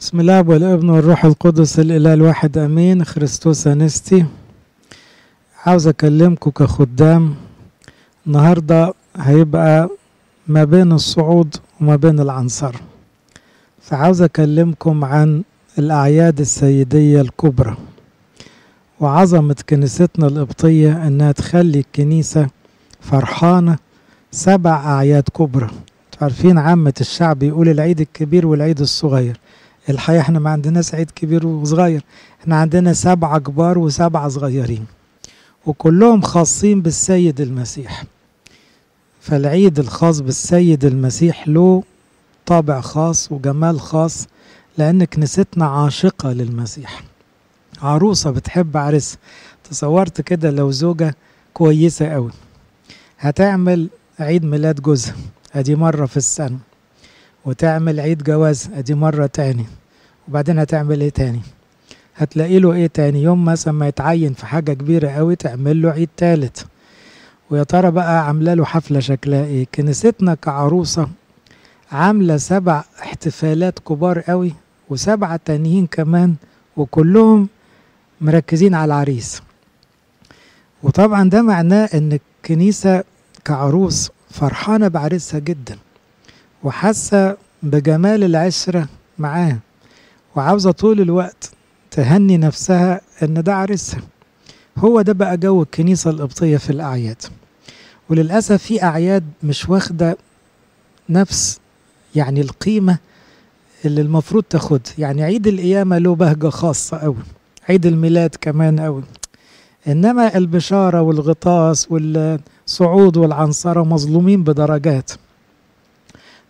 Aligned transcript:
بسم 0.00 0.20
الله 0.20 0.40
والابن 0.48 0.88
والروح 0.90 1.24
القدس 1.24 1.78
الإله 1.78 2.14
الواحد 2.14 2.58
آمين. 2.58 3.04
خريستوس 3.04 3.66
أنستي 3.66 4.24
عاوز 5.66 5.86
أكلمكم 5.88 6.50
كخدام. 6.50 7.34
النهارده 8.26 8.94
هيبقى 9.16 9.88
ما 10.46 10.64
بين 10.64 10.92
الصعود 10.92 11.56
وما 11.80 11.96
بين 11.96 12.20
العنصر. 12.20 12.74
فعاوز 13.82 14.22
أكلمكم 14.22 15.04
عن 15.04 15.42
الأعياد 15.78 16.40
السيدية 16.40 17.20
الكبرى 17.20 17.76
وعظمة 19.00 19.56
كنيستنا 19.68 20.26
القبطية 20.26 21.06
إنها 21.06 21.32
تخلي 21.32 21.78
الكنيسة 21.78 22.46
فرحانة. 23.00 23.76
سبع 24.30 24.76
أعياد 24.94 25.22
كبرى. 25.22 25.70
عارفين 26.22 26.58
عامة 26.58 26.94
الشعب 27.00 27.42
يقول 27.42 27.68
العيد 27.68 28.00
الكبير 28.00 28.46
والعيد 28.46 28.80
الصغير. 28.80 29.40
الحقيقة 29.90 30.20
إحنا 30.20 30.38
ما 30.38 30.50
عندناش 30.50 30.94
عيد 30.94 31.10
كبير 31.10 31.46
وصغير. 31.46 32.02
إحنا 32.40 32.56
عندنا 32.56 32.92
سبعة 32.92 33.38
كبار 33.38 33.78
وسبعة 33.78 34.28
صغيرين. 34.28 34.86
وكلهم 35.66 36.22
خاصين 36.22 36.82
بالسيد 36.82 37.40
المسيح. 37.40 38.04
فالعيد 39.20 39.78
الخاص 39.78 40.20
بالسيد 40.20 40.84
المسيح 40.84 41.48
له 41.48 41.82
طابع 42.46 42.80
خاص 42.80 43.32
وجمال 43.32 43.80
خاص 43.80 44.26
لأن 44.78 45.04
كنيستنا 45.04 45.66
عاشقة 45.66 46.32
للمسيح. 46.32 47.02
عروسة 47.82 48.30
بتحب 48.30 48.76
عرسها 48.76 49.18
تصورت 49.70 50.20
كده 50.20 50.50
لو 50.50 50.70
زوجة 50.70 51.14
كويسة 51.54 52.06
قوي. 52.08 52.30
هتعمل 53.18 53.88
عيد 54.20 54.44
ميلاد 54.44 54.80
جوزها. 54.80 55.14
أدي 55.54 55.74
مرة 55.74 56.06
في 56.06 56.16
السنة. 56.16 56.58
وتعمل 57.46 58.00
عيد 58.00 58.22
جواز. 58.22 58.70
أدي 58.74 58.94
مرة 58.94 59.26
تاني. 59.26 59.66
وبعدين 60.28 60.58
هتعمل 60.58 61.00
إيه 61.00 61.10
تاني؟ 61.10 61.40
هتلاقي 62.16 62.58
له 62.58 62.72
إيه 62.72 62.86
تاني؟ 62.86 63.22
يوم 63.22 63.44
مثلا 63.44 63.72
ما 63.74 63.88
يتعين 63.88 64.32
في 64.34 64.46
حاجة 64.46 64.72
كبيرة 64.72 65.08
قوي 65.08 65.36
تعمل 65.36 65.82
له 65.82 65.90
عيد 65.90 66.08
تالت. 66.16 66.66
ويا 67.50 67.62
ترى 67.62 67.90
بقى 67.90 68.26
عاملة 68.26 68.54
له 68.54 68.64
حفلة 68.64 69.00
شكلها 69.00 69.44
إيه؟ 69.44 69.66
كنيستنا 69.74 70.34
كعروسة 70.34 71.08
عاملة 71.92 72.36
سبع 72.36 72.84
احتفالات 73.02 73.78
كبار 73.78 74.20
قوي 74.20 74.52
وسبعة 74.90 75.40
تانيين 75.44 75.86
كمان 75.86 76.34
وكلهم 76.76 77.48
مركزين 78.20 78.74
على 78.74 78.84
العريس. 78.84 79.42
وطبعا 80.82 81.28
ده 81.28 81.42
معناه 81.42 81.88
إن 81.94 82.18
الكنيسة 82.42 83.04
كعروس 83.44 84.10
فرحانة 84.30 84.88
بعريسها 84.88 85.40
جدا 85.40 85.78
وحاسة 86.64 87.36
بجمال 87.62 88.24
العشرة 88.24 88.88
معاه 89.18 89.58
وعاوزة 90.36 90.70
طول 90.70 91.00
الوقت 91.00 91.50
تهني 91.90 92.36
نفسها 92.36 93.00
إن 93.22 93.42
ده 93.42 93.54
عريسها. 93.54 94.00
هو 94.78 95.02
ده 95.02 95.12
بقى 95.12 95.36
جو 95.36 95.62
الكنيسة 95.62 96.10
القبطية 96.10 96.56
في 96.56 96.70
الأعياد. 96.70 97.22
وللأسف 98.10 98.62
في 98.62 98.82
أعياد 98.82 99.24
مش 99.42 99.68
واخدة 99.68 100.16
نفس 101.08 101.60
يعني 102.14 102.40
القيمة 102.40 102.98
اللي 103.84 104.00
المفروض 104.00 104.42
تاخدها. 104.50 104.92
يعني 104.98 105.22
عيد 105.22 105.46
القيامة 105.46 105.98
له 105.98 106.14
بهجة 106.14 106.48
خاصة 106.48 106.96
أوي 106.96 107.16
عيد 107.68 107.86
الميلاد 107.86 108.36
كمان 108.40 108.78
أوي. 108.78 109.02
إنما 109.88 110.36
البشارة 110.36 111.02
والغطاس 111.02 111.88
والصعود 111.90 113.16
والعنصرة 113.16 113.84
مظلومين 113.84 114.44
بدرجات. 114.44 115.12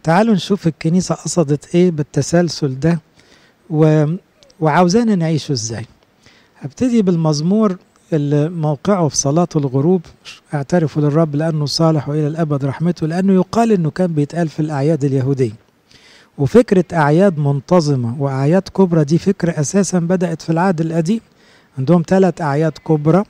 تعالوا 0.06 0.34
نشوف 0.34 0.66
الكنيسة 0.66 1.14
قصدت 1.14 1.74
إيه 1.74 1.90
بالتسلسل 1.90 2.80
ده 2.80 3.00
و... 3.70 4.04
وعاوزانا 4.60 5.14
نعيشه 5.14 5.52
إزاي. 5.52 5.86
هبتدي 6.60 7.02
بالمزمور 7.02 7.76
اللي 8.12 8.48
موقعه 8.48 9.08
في 9.08 9.16
صلاة 9.16 9.48
الغروب. 9.56 10.02
اعترفوا 10.54 11.02
للرب 11.02 11.34
لأنه 11.36 11.66
صالح 11.66 12.08
وإلى 12.08 12.26
الأبد 12.26 12.64
رحمته 12.64 13.06
لأنه 13.06 13.32
يقال 13.32 13.72
أنه 13.72 13.90
كان 13.90 14.06
بيتقال 14.12 14.48
في 14.48 14.60
الأعياد 14.60 15.04
اليهودية. 15.04 15.52
وفكرة 16.38 16.84
أعياد 16.92 17.38
منتظمة 17.38 18.16
وأعياد 18.22 18.62
كبرى 18.62 19.04
دي 19.04 19.18
فكرة 19.18 19.60
أساسا 19.60 19.98
بدأت 19.98 20.42
في 20.42 20.50
العهد 20.50 20.80
القديم. 20.80 21.20
عندهم 21.78 22.02
ثلاث 22.08 22.40
أعياد 22.42 22.72
كبرى 22.72 23.24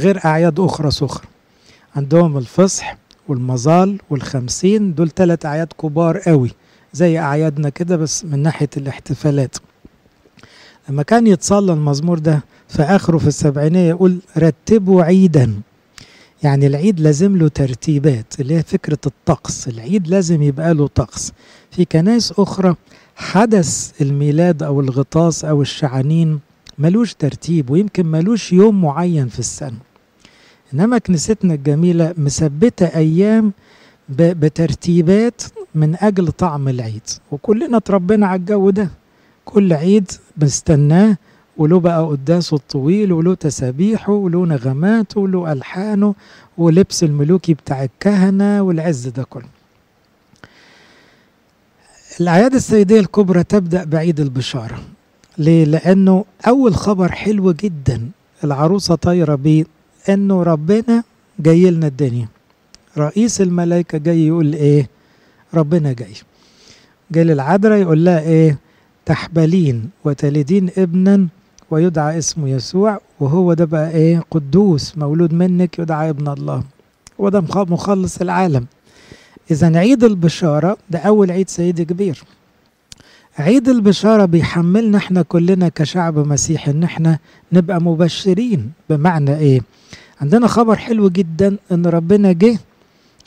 غير 0.00 0.20
أعياد 0.24 0.60
أخرى 0.60 0.90
سخرى 0.90 1.26
عندهم 1.96 2.38
الفصح 2.38 2.96
والمظال 3.28 3.98
والخمسين 4.10 4.94
دول 4.94 5.10
ثلاث 5.10 5.46
أعياد 5.46 5.72
كبار 5.82 6.18
قوي 6.18 6.50
زي 6.92 7.18
أعيادنا 7.18 7.68
كده 7.68 7.96
بس 7.96 8.24
من 8.24 8.38
ناحية 8.42 8.68
الاحتفالات. 8.76 9.56
لما 10.88 11.02
كان 11.02 11.26
يتصلى 11.26 11.72
المزمور 11.72 12.18
ده 12.18 12.44
في 12.68 12.82
آخره 12.82 13.18
في 13.18 13.26
السبعينية 13.26 13.88
يقول 13.88 14.18
رتبوا 14.38 15.02
عيدا. 15.02 15.54
يعني 16.42 16.66
العيد 16.66 17.00
لازم 17.00 17.36
له 17.36 17.48
ترتيبات 17.48 18.40
اللي 18.40 18.54
هي 18.56 18.62
فكرة 18.62 18.98
الطقس. 19.06 19.68
العيد 19.68 20.08
لازم 20.08 20.42
يبقى 20.42 20.74
له 20.74 20.86
طقس. 20.86 21.32
في 21.70 21.84
كنائس 21.84 22.32
أخرى 22.38 22.74
حدث 23.16 23.92
الميلاد 24.02 24.62
أو 24.62 24.80
الغطاس 24.80 25.44
أو 25.44 25.62
الشعانين 25.62 26.40
ملوش 26.78 27.14
ترتيب 27.14 27.70
ويمكن 27.70 28.06
ملوش 28.06 28.52
يوم 28.52 28.80
معين 28.82 29.28
في 29.28 29.38
السنة. 29.38 29.78
إنما 30.74 30.98
كنيستنا 30.98 31.54
الجميلة 31.54 32.14
مثبتة 32.18 32.86
أيام 32.86 33.52
بترتيبات 34.08 35.42
من 35.74 35.96
أجل 36.00 36.32
طعم 36.32 36.68
العيد. 36.68 37.02
وكلنا 37.32 37.76
اتربينا 37.76 38.26
على 38.26 38.38
الجو 38.40 38.70
ده. 38.70 38.90
كل 39.44 39.72
عيد 39.72 40.10
بنستناه 40.36 41.16
وله 41.56 41.80
بقى 41.80 42.02
قداسه 42.06 42.54
الطويل 42.56 43.12
وله 43.12 43.34
تسابيحه 43.34 44.12
وله 44.12 44.46
نغماته 44.46 45.20
وله 45.20 45.52
ألحانه 45.52 46.14
ولبس 46.58 47.04
الملوكي 47.04 47.54
بتاع 47.54 47.84
الكهنة 47.84 48.62
والعز 48.62 49.08
ده 49.08 49.22
كله. 49.24 49.48
الأعياد 52.20 52.54
السيدية 52.54 53.00
الكبرى 53.00 53.44
تبدأ 53.44 53.84
بعيد 53.84 54.20
البشارة. 54.20 54.78
ليه؟ 55.38 55.64
لأنه 55.64 56.24
أول 56.48 56.74
خبر 56.74 57.12
حلو 57.12 57.52
جدا 57.52 58.08
العروسة 58.44 58.94
طايرة 58.94 59.34
بيه 59.34 59.64
إنه 60.08 60.42
ربنا 60.42 61.04
جاي 61.38 61.70
لنا 61.70 61.86
الدنيا. 61.86 62.28
رئيس 62.98 63.40
الملائكة 63.40 63.98
جاي 63.98 64.26
يقول 64.26 64.52
إيه؟ 64.52 64.88
ربنا 65.54 65.92
جاي. 65.92 66.12
جاي 67.10 67.24
للعذراء 67.24 67.78
يقول 67.78 68.04
لها 68.04 68.20
إيه؟ 68.20 68.58
تحبلين 69.06 69.90
وتلدين 70.04 70.70
ابنا 70.78 71.26
ويدعى 71.70 72.18
اسمه 72.18 72.48
يسوع 72.48 73.00
وهو 73.20 73.52
ده 73.52 73.64
بقى 73.64 73.90
إيه؟ 73.90 74.22
قدوس 74.30 74.98
مولود 74.98 75.34
منك 75.34 75.78
يدعى 75.78 76.10
ابن 76.10 76.28
الله. 76.28 76.62
هو 77.20 77.28
ده 77.28 77.40
مخلص 77.40 78.20
العالم. 78.20 78.66
اذا 79.50 79.78
عيد 79.78 80.04
البشارة 80.04 80.76
ده 80.90 80.98
أول 80.98 81.30
عيد 81.30 81.48
سيدي 81.48 81.84
كبير. 81.84 82.22
عيد 83.38 83.68
البشارة 83.68 84.24
بيحملنا 84.24 84.98
إحنا 84.98 85.22
كلنا 85.22 85.68
كشعب 85.68 86.18
مسيحي 86.18 86.70
ان 86.70 86.82
إحنا 86.82 87.18
نبقى 87.52 87.80
مبشرين. 87.82 88.72
بمعنى 88.90 89.36
إيه؟ 89.38 89.60
عندنا 90.20 90.46
خبر 90.46 90.76
حلو 90.76 91.08
جدا 91.08 91.56
ان 91.72 91.86
ربنا 91.86 92.32
جه 92.32 92.58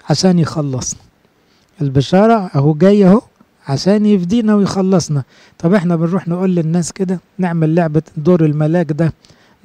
عشان 0.10 0.40
يخلصنا. 0.40 1.00
البشارة 1.82 2.52
اهو 2.56 2.74
جاي 2.74 3.06
اهو 3.06 3.22
عشان 3.68 4.06
يفدينا 4.06 4.56
ويخلصنا. 4.56 5.24
طب 5.60 5.74
إحنا 5.74 5.96
بنروح 5.96 6.28
نقول 6.28 6.56
للناس 6.56 6.92
كده؟ 6.92 7.20
نعمل 7.38 7.76
لعبة 7.76 8.02
دور 8.18 8.46
الملاك 8.46 8.92
ده. 8.92 9.14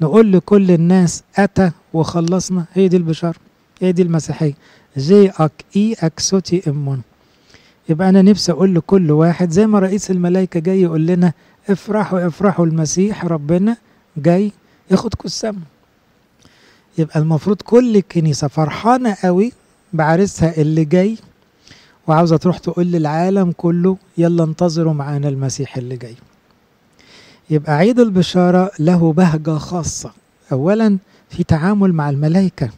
نقول 0.01 0.31
لكل 0.31 0.71
الناس 0.71 1.23
أتى 1.37 1.71
وخلصنا. 1.93 2.65
هي 2.73 2.87
دي 2.87 2.97
البشارة. 2.97 3.35
هي 3.81 3.91
دي 3.91 4.01
المسيحية. 4.01 4.53
جي 4.97 5.29
أك 5.29 5.65
إي 5.75 5.95
أكسوتي 5.99 6.61
إمون. 6.69 7.01
يبقى 7.89 8.09
أنا 8.09 8.21
نفسي 8.21 8.51
أقول 8.51 8.75
لكل 8.75 9.11
واحد 9.11 9.49
زي 9.51 9.67
ما 9.67 9.79
رئيس 9.79 10.11
الملائكة 10.11 10.59
جاي 10.59 10.81
يقول 10.81 11.05
لنا 11.07 11.33
افرحوا 11.69 12.27
افرحوا 12.27 12.65
المسيح 12.65 13.25
ربنا 13.25 13.77
جاي 14.17 14.51
ياخدكم 14.91 15.21
السما 15.25 15.59
يبقى 16.97 17.19
المفروض 17.19 17.57
كل 17.61 17.95
الكنيسة 17.95 18.47
فرحانة 18.47 19.17
قوي 19.23 19.51
بعرسها 19.93 20.57
اللي 20.61 20.85
جاي 20.85 21.17
وعاوزة 22.07 22.37
تروح 22.37 22.57
تقول 22.57 22.85
للعالم 22.85 23.51
كله 23.51 23.97
يلا 24.17 24.43
انتظروا 24.43 24.93
معانا 24.93 25.29
المسيح 25.29 25.77
اللي 25.77 25.97
جاي. 25.97 26.15
يبقى 27.49 27.73
عيد 27.77 27.99
البشارة 27.99 28.71
له 28.79 29.13
بهجة 29.13 29.57
خاصة. 29.57 30.11
أولا 30.51 30.97
في 31.29 31.43
تعامل 31.43 31.93
مع 31.93 32.09
الملائكة. 32.09 32.69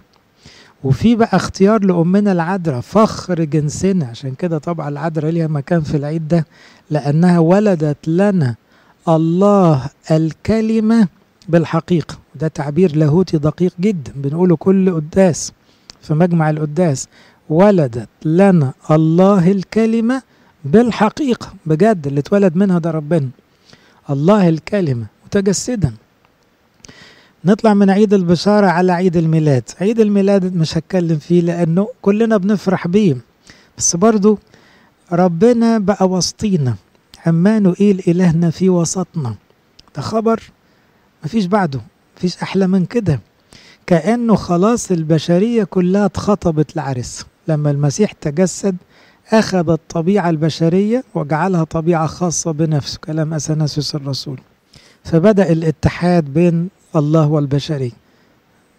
وفي 0.83 1.15
بقى 1.15 1.35
اختيار 1.35 1.83
لأمنا 1.83 2.31
العذراء 2.31 2.81
فخر 2.81 3.43
جنسنا. 3.43 4.05
عشان 4.05 4.33
كده 4.35 4.57
طبعا 4.57 4.89
العذراء 4.89 5.31
ليها 5.31 5.47
مكان 5.47 5.81
في 5.81 5.97
العيد 5.97 6.27
ده 6.27 6.45
لأنها 6.89 7.39
ولدت 7.39 8.07
لنا 8.07 8.55
الله 9.07 9.89
الكلمة 10.11 11.07
بالحقيقة. 11.49 12.17
ده 12.35 12.47
تعبير 12.47 12.95
لاهوتي 12.95 13.37
دقيق 13.37 13.73
جدا 13.79 14.11
بنقوله 14.15 14.55
كل 14.55 14.93
قداس 14.95 15.51
في 16.01 16.13
مجمع 16.13 16.49
القداس. 16.49 17.07
ولدت 17.49 18.09
لنا 18.25 18.73
الله 18.91 19.51
الكلمة 19.51 20.21
بالحقيقة. 20.65 21.53
بجد 21.65 22.07
اللي 22.07 22.19
اتولد 22.19 22.55
منها 22.55 22.79
ده 22.79 22.91
ربنا. 22.91 23.29
الله 24.09 24.49
الكلمة 24.49 25.05
متجسدا. 25.25 25.93
نطلع 27.47 27.73
من 27.73 27.89
عيد 27.89 28.13
البشارة 28.13 28.67
على 28.67 28.91
عيد 28.91 29.17
الميلاد. 29.17 29.63
عيد 29.81 29.99
الميلاد 29.99 30.55
مش 30.55 30.77
هتكلم 30.77 31.17
فيه 31.17 31.41
لأنه 31.41 31.87
كلنا 32.01 32.37
بنفرح 32.37 32.87
بيه. 32.87 33.17
بس 33.77 33.95
برضو 33.95 34.39
ربنا 35.11 35.77
بقى 35.77 36.09
وسطينا. 36.09 36.75
عمانوئيل 37.25 38.03
إلهنا 38.07 38.49
في 38.49 38.69
وسطنا. 38.69 39.35
ده 39.95 40.01
خبر 40.01 40.43
مفيش 41.25 41.45
بعده 41.45 41.81
مفيش 42.17 42.37
أحلى 42.37 42.67
من 42.67 42.85
كده. 42.85 43.19
كأنه 43.85 44.35
خلاص 44.35 44.91
البشرية 44.91 45.63
كلها 45.63 46.05
اتخطبت 46.05 46.75
العرس. 46.75 47.25
لما 47.47 47.71
المسيح 47.71 48.11
تجسد 48.11 48.75
أخذ 49.31 49.69
الطبيعة 49.69 50.29
البشرية 50.29 51.03
وجعلها 51.15 51.63
طبيعة 51.63 52.07
خاصة 52.07 52.51
بنفسه. 52.51 52.99
كلام 53.03 53.33
أثناسيوس 53.33 53.95
الرسول. 53.95 54.39
فبدأ 55.03 55.51
الاتحاد 55.51 56.33
بين 56.33 56.69
الله 56.99 57.27
والبشرية 57.27 57.91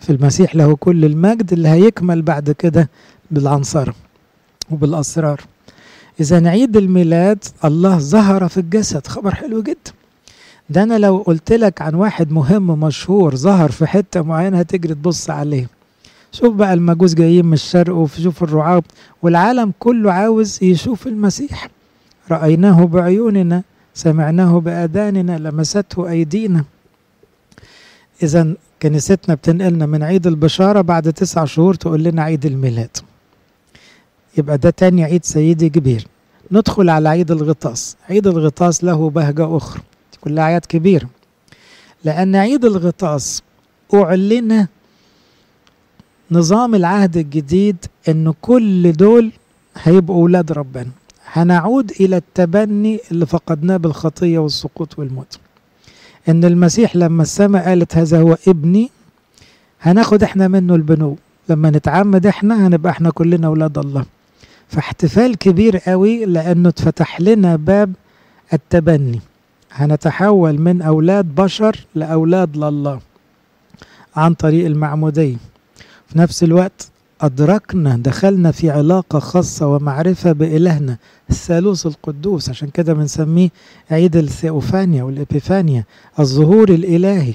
في 0.01 0.11
المسيح 0.11 0.57
له 0.57 0.77
كل 0.77 1.05
المجد 1.05 1.53
اللي 1.53 1.69
هيكمل 1.69 2.23
بعد 2.23 2.51
كده 2.51 2.89
بالعنصرة 3.31 3.95
وبالأسرار. 4.71 5.41
إذا 6.21 6.49
عيد 6.49 6.77
الميلاد 6.77 7.45
الله 7.65 7.99
ظهر 7.99 8.49
في 8.49 8.61
الجسد 8.61 9.07
خبر 9.07 9.35
حلو 9.35 9.63
جدا. 9.63 9.93
ده 10.71 10.83
أنا 10.83 10.99
لو 10.99 11.17
قلت 11.27 11.53
لك 11.53 11.83
عن 11.83 11.95
واحد 11.95 12.33
مهم 12.33 12.81
مشهور 12.81 13.37
ظهر 13.37 13.71
في 13.71 13.87
حتة 13.87 14.23
معينة 14.23 14.59
هتجري 14.59 14.95
تبص 14.95 15.31
عليه. 15.31 15.69
شوف 16.33 16.55
بقى 16.55 16.75
المجوس 16.75 17.15
جايين 17.15 17.47
من 17.47 17.53
الشرق 17.53 17.95
وشوف 17.95 18.43
الرعاة 18.43 18.83
والعالم 19.23 19.73
كله 19.79 20.13
عاوز 20.13 20.59
يشوف 20.63 21.07
المسيح. 21.07 21.69
رأيناه 22.31 22.85
بعيوننا 22.85 23.63
سمعناه 23.95 24.61
بآذاننا 24.61 25.39
لمسته 25.39 26.09
أيدينا. 26.11 26.65
إذا 28.23 28.55
كنيستنا 28.83 29.35
بتنقلنا 29.35 29.87
من 29.87 30.03
عيد 30.03 30.27
البشارة 30.27 30.81
بعد 30.81 31.13
تسع 31.13 31.45
شهور 31.45 31.75
تقول 31.75 32.03
لنا 32.05 32.23
عيد 32.23 32.47
الميلاد. 32.47 32.97
يبقى 34.39 34.59
ده 34.59 34.71
تاني 34.71 35.05
عيد 35.05 35.25
سيدي 35.25 35.69
كبير. 35.69 36.07
ندخل 36.53 36.89
على 36.91 37.09
عيد 37.09 37.31
الغطاس. 37.31 37.97
عيد 38.11 38.27
الغطاس 38.27 38.85
له 38.85 39.11
بهجة 39.11 39.57
أخرى. 39.57 39.83
كلها 40.21 40.45
أعياد 40.45 40.65
كبيرة 40.67 41.09
لأن 42.05 42.37
عيد 42.37 42.65
الغطاس 42.65 43.43
أعلن 43.95 44.67
نظام 46.31 46.75
العهد 46.75 47.17
الجديد 47.17 47.77
أن 48.09 48.35
كل 48.41 48.93
دول 48.93 49.33
هيبقوا 49.83 50.17
أولاد 50.23 50.53
ربنا. 50.53 50.91
هنعود 51.27 51.91
إلى 52.01 52.17
التبني 52.17 53.01
اللي 53.11 53.27
فقدناه 53.27 53.77
بالخطية 53.77 54.39
والسقوط 54.39 54.99
والموت. 54.99 55.39
إن 56.29 56.45
المسيح 56.45 56.97
لما 56.97 57.23
السماء 57.23 57.65
قالت 57.69 57.97
هذا 57.97 58.21
هو 58.21 58.37
ابني 58.49 58.91
هناخد 59.83 60.23
إحنا 60.23 60.49
منه 60.49 60.75
البنو. 60.75 61.17
لما 61.49 61.71
نتعمد 61.71 62.27
إحنا 62.27 62.67
هنبقى 62.67 62.93
إحنا 62.93 63.11
كلنا 63.11 63.47
أولاد 63.47 63.79
الله. 63.79 64.05
فاحتفال 64.69 65.37
كبير 65.39 65.77
قوي 65.79 66.25
لأنه 66.25 66.69
اتفتح 66.69 67.21
لنا 67.21 67.57
باب 67.57 67.93
التبني. 68.53 69.21
هنتحول 69.73 70.61
من 70.61 70.83
أولاد 70.83 71.35
بشر 71.35 71.77
لأولاد 71.95 72.57
لله 72.57 73.01
عن 74.17 74.35
طريق 74.35 74.67
المعموديه 74.67 75.37
في 76.07 76.19
نفس 76.19 76.43
الوقت 76.43 76.89
أدركنا 77.21 77.97
دخلنا 77.97 78.51
في 78.51 78.71
علاقة 78.71 79.19
خاصة 79.19 79.67
ومعرفة 79.67 80.33
بإلهنا 80.33 80.97
الثالوث 81.31 81.87
القدوس 81.87 82.49
عشان 82.51 82.69
كده 82.69 82.93
بنسميه 82.95 83.49
عيد 83.91 84.17
الثيوفانيا 84.17 85.03
والإبيفانيا 85.03 85.85
الظهور 86.19 86.69
الإلهي. 86.69 87.35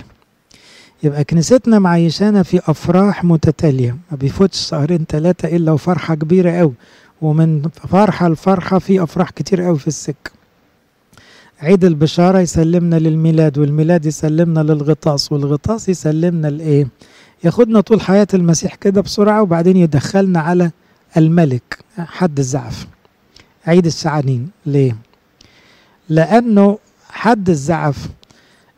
يبقى 1.03 1.23
كنيستنا 1.23 1.79
معيشانا 1.79 2.43
في 2.43 2.59
أفراح 2.67 3.23
متتالية 3.23 3.97
ما 4.11 4.17
بيفوتش 4.17 4.59
شهرين 4.69 5.05
ثلاثة 5.09 5.55
إلا 5.55 5.71
وفرحة 5.71 6.15
كبيرة 6.15 6.51
أوي 6.51 6.73
ومن 7.21 7.61
فرحة 7.89 8.29
لفرحة 8.29 8.79
في 8.79 9.03
أفراح 9.03 9.29
كتير 9.29 9.67
أوي 9.67 9.79
في 9.79 9.87
السكة. 9.87 10.31
عيد 11.61 11.85
البشارة 11.85 12.39
يسلمنا 12.39 12.95
للميلاد 12.95 13.57
والميلاد 13.57 14.05
يسلمنا 14.05 14.59
للغطاس 14.59 15.31
والغطاس 15.31 15.89
يسلمنا 15.89 16.47
لإيه؟ 16.47 16.87
ياخدنا 17.43 17.81
طول 17.81 18.01
حياة 18.01 18.27
المسيح 18.33 18.75
كده 18.75 19.01
بسرعة 19.01 19.41
وبعدين 19.41 19.77
يدخلنا 19.77 20.39
على 20.39 20.71
الملك 21.17 21.79
حد 21.97 22.39
الزعف. 22.39 22.87
عيد 23.67 23.85
الشعانين 23.85 24.49
ليه؟ 24.65 24.95
لأنه 26.09 26.77
حد 27.09 27.49
الزعف 27.49 28.09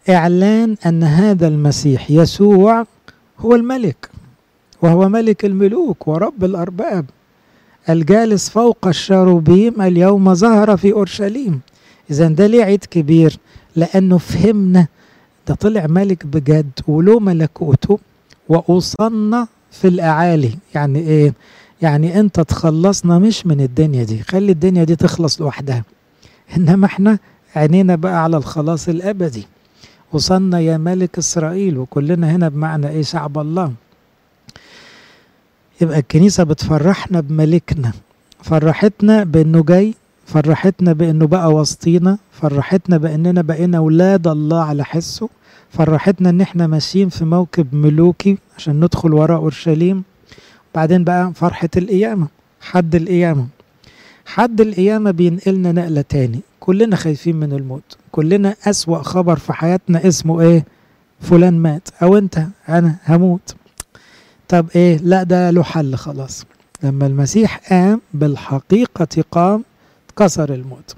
إعلان 0.09 0.75
أن 0.85 1.03
هذا 1.03 1.47
المسيح 1.47 2.11
يسوع 2.11 2.85
هو 3.39 3.55
الملك 3.55 4.09
وهو 4.81 5.09
ملك 5.09 5.45
الملوك 5.45 6.07
ورب 6.07 6.43
الأرباب 6.43 7.05
الجالس 7.89 8.49
فوق 8.49 8.87
الشاروبيم 8.87 9.81
اليوم 9.81 10.33
ظهر 10.33 10.77
في 10.77 10.91
أورشليم. 10.93 11.59
إذا 12.11 12.27
ده 12.27 12.47
ليه 12.47 12.63
عيد 12.63 12.85
كبير؟ 12.85 13.37
لأنه 13.75 14.17
فهمنا 14.17 14.87
ده 15.47 15.55
طلع 15.55 15.87
ملك 15.87 16.25
بجد 16.25 16.71
وله 16.87 17.19
ملكوته 17.19 17.99
وأوصلنا 18.49 19.47
في 19.71 19.87
الأعالي. 19.87 20.51
يعني 20.75 20.99
إيه؟ 20.99 21.33
يعني 21.81 22.19
أنت 22.19 22.39
تخلصنا 22.39 23.19
مش 23.19 23.47
من 23.47 23.61
الدنيا 23.61 24.03
دي. 24.03 24.23
خلي 24.23 24.51
الدنيا 24.51 24.83
دي 24.83 24.95
تخلص 24.95 25.41
لوحدها. 25.41 25.83
إنما 26.57 26.85
إحنا 26.85 27.19
عينينا 27.55 27.95
بقى 27.95 28.23
على 28.23 28.37
الخلاص 28.37 28.89
الأبدي. 28.89 29.47
وصلنا 30.13 30.59
يا 30.59 30.77
ملك 30.77 31.17
إسرائيل 31.17 31.77
وكلنا 31.77 32.35
هنا 32.35 32.49
بمعنى 32.49 32.89
إيه؟ 32.89 33.01
شعب 33.03 33.37
الله. 33.37 33.71
يبقى 35.81 35.99
الكنيسة 35.99 36.43
بتفرحنا 36.43 37.19
بملكنا. 37.21 37.91
فرحتنا 38.43 39.23
بأنه 39.23 39.63
جاي 39.63 39.93
فرحتنا 40.25 40.93
بأنه 40.93 41.27
بقى 41.27 41.53
وسطينا 41.53 42.17
فرحتنا 42.31 42.97
بأننا 42.97 43.41
بقينا 43.41 43.77
أولاد 43.77 44.27
الله 44.27 44.63
على 44.63 44.85
حسه. 44.85 45.29
فرحتنا 45.75 46.29
إن 46.29 46.41
إحنا 46.41 46.67
ماشيين 46.67 47.09
في 47.09 47.25
موكب 47.25 47.75
ملوكي 47.75 48.37
عشان 48.57 48.79
ندخل 48.79 49.13
وراء 49.13 49.37
أورشليم. 49.37 50.03
بعدين 50.75 51.03
بقى 51.03 51.31
فرحة 51.35 51.69
القيامة 51.77 52.27
حد 52.61 52.95
القيامة. 52.95 53.47
حد 54.25 54.61
القيامة 54.61 55.11
بينقلنا 55.11 55.71
نقلة 55.71 56.01
تاني. 56.01 56.39
كلنا 56.59 56.95
خايفين 56.95 57.35
من 57.35 57.53
الموت. 57.53 57.97
كلنا 58.11 58.55
أسوأ 58.65 59.01
خبر 59.03 59.35
في 59.35 59.53
حياتنا 59.53 60.07
اسمه 60.07 60.41
إيه؟ 60.41 60.65
فلان 61.21 61.53
مات. 61.59 61.89
أو 62.03 62.17
أنت 62.17 62.45
أنا 62.69 62.95
هموت. 63.07 63.55
طب 64.47 64.65
إيه؟ 64.75 64.97
لا 64.97 65.23
ده 65.23 65.49
له 65.51 65.63
حل 65.63 65.95
خلاص. 65.95 66.45
لما 66.83 67.07
المسيح 67.07 67.61
قام 67.71 68.01
بالحقيقة 68.13 69.23
قام 69.31 69.63
كسر 70.17 70.53
الموت. 70.53 70.95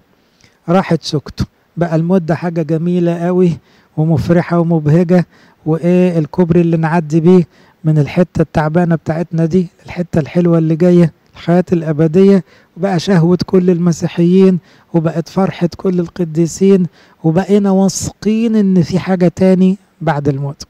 راحت 0.70 1.04
سكته. 1.04 1.46
بقى 1.78 1.96
الموت 1.96 2.22
ده 2.22 2.36
حاجة 2.36 2.62
جميلة 2.62 3.25
قوي. 3.25 3.58
ومفرحة 3.98 4.60
ومبهجة 4.60 5.27
وإيه 5.66 6.20
الكوبري 6.20 6.62
اللي 6.62 6.77
نعدي 6.77 7.20
بيه 7.20 7.48
من 7.84 7.98
الحتة 8.00 8.42
التعبانة 8.42 8.96
بتاعتنا 8.96 9.46
دي 9.46 9.68
الحتة 9.86 10.20
الحلوة 10.20 10.58
اللي 10.58 10.75
جاية 10.75 11.12
الحياة 11.34 11.66
الأبدية 11.74 12.44
وبقى 12.77 13.00
شهوة 13.00 13.38
كل 13.46 13.70
المسيحيين 13.70 14.60
وبقت 14.94 15.30
فرحة 15.30 15.70
كل 15.77 16.00
القديسين 16.00 16.86
وبقينا 17.24 17.72
واثقين 17.72 18.56
إن 18.56 18.82
في 18.84 19.00
حاجة 19.00 19.27
تاني 19.36 19.77
بعد 20.01 20.27
الموت. 20.27 20.63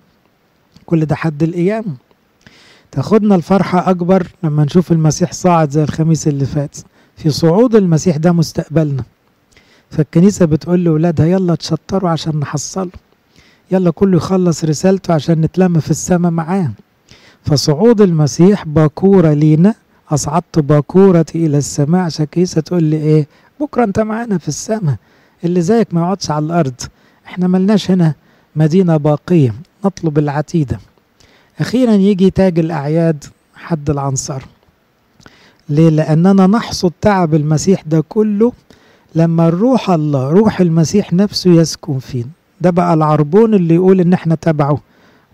كل 0.86 1.06
ده 1.06 1.16
حد 1.16 1.44
القيامة. 1.44 1.94
تاخدنا 2.92 3.36
الفرحة 3.36 3.90
أكبر 3.90 4.28
لما 4.44 4.64
نشوف 4.64 4.92
المسيح 4.92 5.32
صاعد 5.34 5.70
زي 5.72 5.84
الخميس 5.84 6.28
اللي 6.28 6.46
فات. 6.46 6.76
في 7.18 7.30
صعود 7.30 7.76
المسيح 7.76 8.18
ده 8.18 8.32
مستقبلنا. 8.32 9.04
فالكنيسة 9.92 10.46
بتقول 10.46 10.84
لأولادها 10.84 11.26
يلا 11.26 11.56
تشطروا 11.56 12.10
عشان 12.10 12.40
نحصله. 12.40 12.92
يلا 13.72 13.92
كله 13.92 14.18
يخلص 14.18 14.64
رسالته 14.64 15.14
عشان 15.14 15.42
نتلم 15.42 15.80
في 15.80 15.92
السماء 15.92 16.32
معاه. 16.32 16.72
فصعود 17.44 18.02
المسيح 18.02 18.66
باكورة 18.66 19.34
لينا 19.34 19.76
أصعدت 20.12 20.60
باكورتي 20.60 21.46
إلى 21.46 21.58
السماء. 21.58 22.02
عشان 22.02 22.26
الكنيسة 22.26 22.62
تقول 22.62 22.84
لي 22.84 22.98
إيه؟ 22.98 23.28
بكرة 23.60 23.84
أنت 23.84 24.00
معانا 24.00 24.38
في 24.38 24.48
السماء. 24.48 24.96
اللي 25.44 25.62
زيك 25.62 25.94
ما 25.94 26.02
يقعدش 26.02 26.32
على 26.32 26.46
الأرض. 26.46 26.82
إحنا 27.26 27.48
ملناش 27.48 27.92
هنا 27.92 28.14
مدينة 28.56 28.98
باقية. 28.98 29.54
نطلب 29.86 30.18
العتيدة. 30.18 30.80
أخيرا 31.60 31.94
يجي 31.94 32.30
تاج 32.30 32.60
الأعياد 32.60 33.24
حد 33.56 33.90
العنصر. 33.90 34.42
ليه؟ 35.70 35.90
لأننا 35.90 36.48
نحصد 36.48 36.92
تعب 37.02 37.36
المسيح 37.36 37.82
ده 37.82 38.04
كله 38.10 38.52
لما 39.16 39.48
الروح 39.48 39.90
الله 39.90 40.30
روح 40.32 40.62
المسيح 40.62 41.14
نفسه 41.14 41.52
يسكن 41.52 42.00
فينا. 42.00 42.30
ده 42.62 42.70
بقى 42.70 42.94
العربون 42.94 43.54
اللي 43.54 43.76
يقول 43.76 44.00
إن 44.02 44.14
إحنا 44.14 44.36
تبعه 44.36 44.82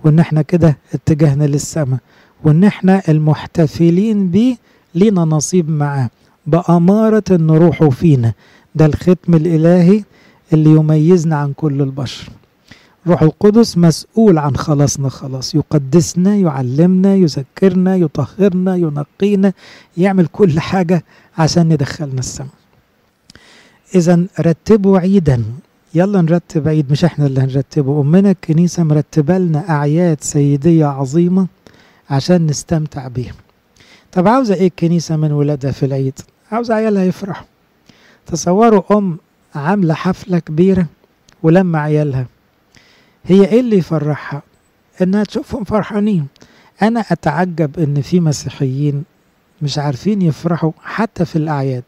وإن 0.03 0.19
إحنا 0.19 0.41
كده 0.41 0.77
اتجهنا 0.93 1.43
للسماء 1.43 1.99
وإن 2.43 2.63
إحنا 2.63 3.01
المحتفلين 3.09 4.29
بيه 4.29 4.57
لينا 4.95 5.21
نصيب 5.21 5.69
معاه. 5.69 6.09
بأمارة 6.47 7.23
إن 7.31 7.51
روحه 7.51 7.89
فينا. 7.89 8.33
ده 8.75 8.85
الختم 8.85 9.33
الإلهي 9.33 10.03
اللي 10.53 10.69
يميزنا 10.69 11.35
عن 11.35 11.53
كل 11.53 11.81
البشر. 11.81 12.29
روح 13.07 13.21
القدس 13.21 13.77
مسؤول 13.77 14.37
عن 14.37 14.55
خلاصنا 14.55 15.09
خلاص. 15.09 15.55
يقدسنا 15.55 16.35
يعلمنا 16.35 17.15
يذكرنا 17.15 17.95
يطهرنا 17.95 18.75
ينقينا 18.75 19.53
يعمل 19.97 20.25
كل 20.27 20.59
حاجة 20.59 21.03
عشان 21.37 21.69
ندخلنا 21.69 22.19
السماء. 22.19 22.49
إذا 23.95 24.25
رتبوا 24.39 24.99
عيدا. 24.99 25.43
يلا 25.95 26.21
نرتب 26.21 26.67
عيد 26.67 26.91
مش 26.91 27.05
إحنا 27.05 27.25
اللي 27.25 27.41
هنرتبه. 27.41 28.01
أمنا 28.01 28.31
الكنيسة 28.31 28.83
مرتبة 28.83 29.37
لنا 29.37 29.69
أعياد 29.69 30.21
سيدية 30.21 30.85
عظيمة 30.85 31.47
عشان 32.09 32.45
نستمتع 32.45 33.07
بيها. 33.07 33.33
طب 34.11 34.27
عاوزة 34.27 34.53
إيه 34.55 34.67
الكنيسة 34.67 35.15
من 35.15 35.31
ولادها 35.31 35.71
في 35.71 35.85
العيد؟ 35.85 36.19
عاوزة 36.51 36.73
عيالها 36.75 37.03
يفرحوا. 37.03 37.45
تصوروا 38.25 38.97
أم 38.97 39.17
عاملة 39.55 39.93
حفلة 39.93 40.39
كبيرة 40.39 40.85
ولما 41.43 41.79
عيالها. 41.79 42.25
هي 43.25 43.45
إيه 43.45 43.59
اللي 43.59 43.77
يفرحها؟ 43.77 44.41
إنها 45.01 45.23
تشوفهم 45.23 45.63
فرحانين. 45.63 46.27
أنا 46.81 46.99
أتعجب 46.99 47.79
إن 47.79 48.01
في 48.01 48.19
مسيحيين 48.19 49.03
مش 49.61 49.77
عارفين 49.77 50.21
يفرحوا 50.21 50.71
حتى 50.83 51.25
في 51.25 51.35
الأعياد. 51.35 51.83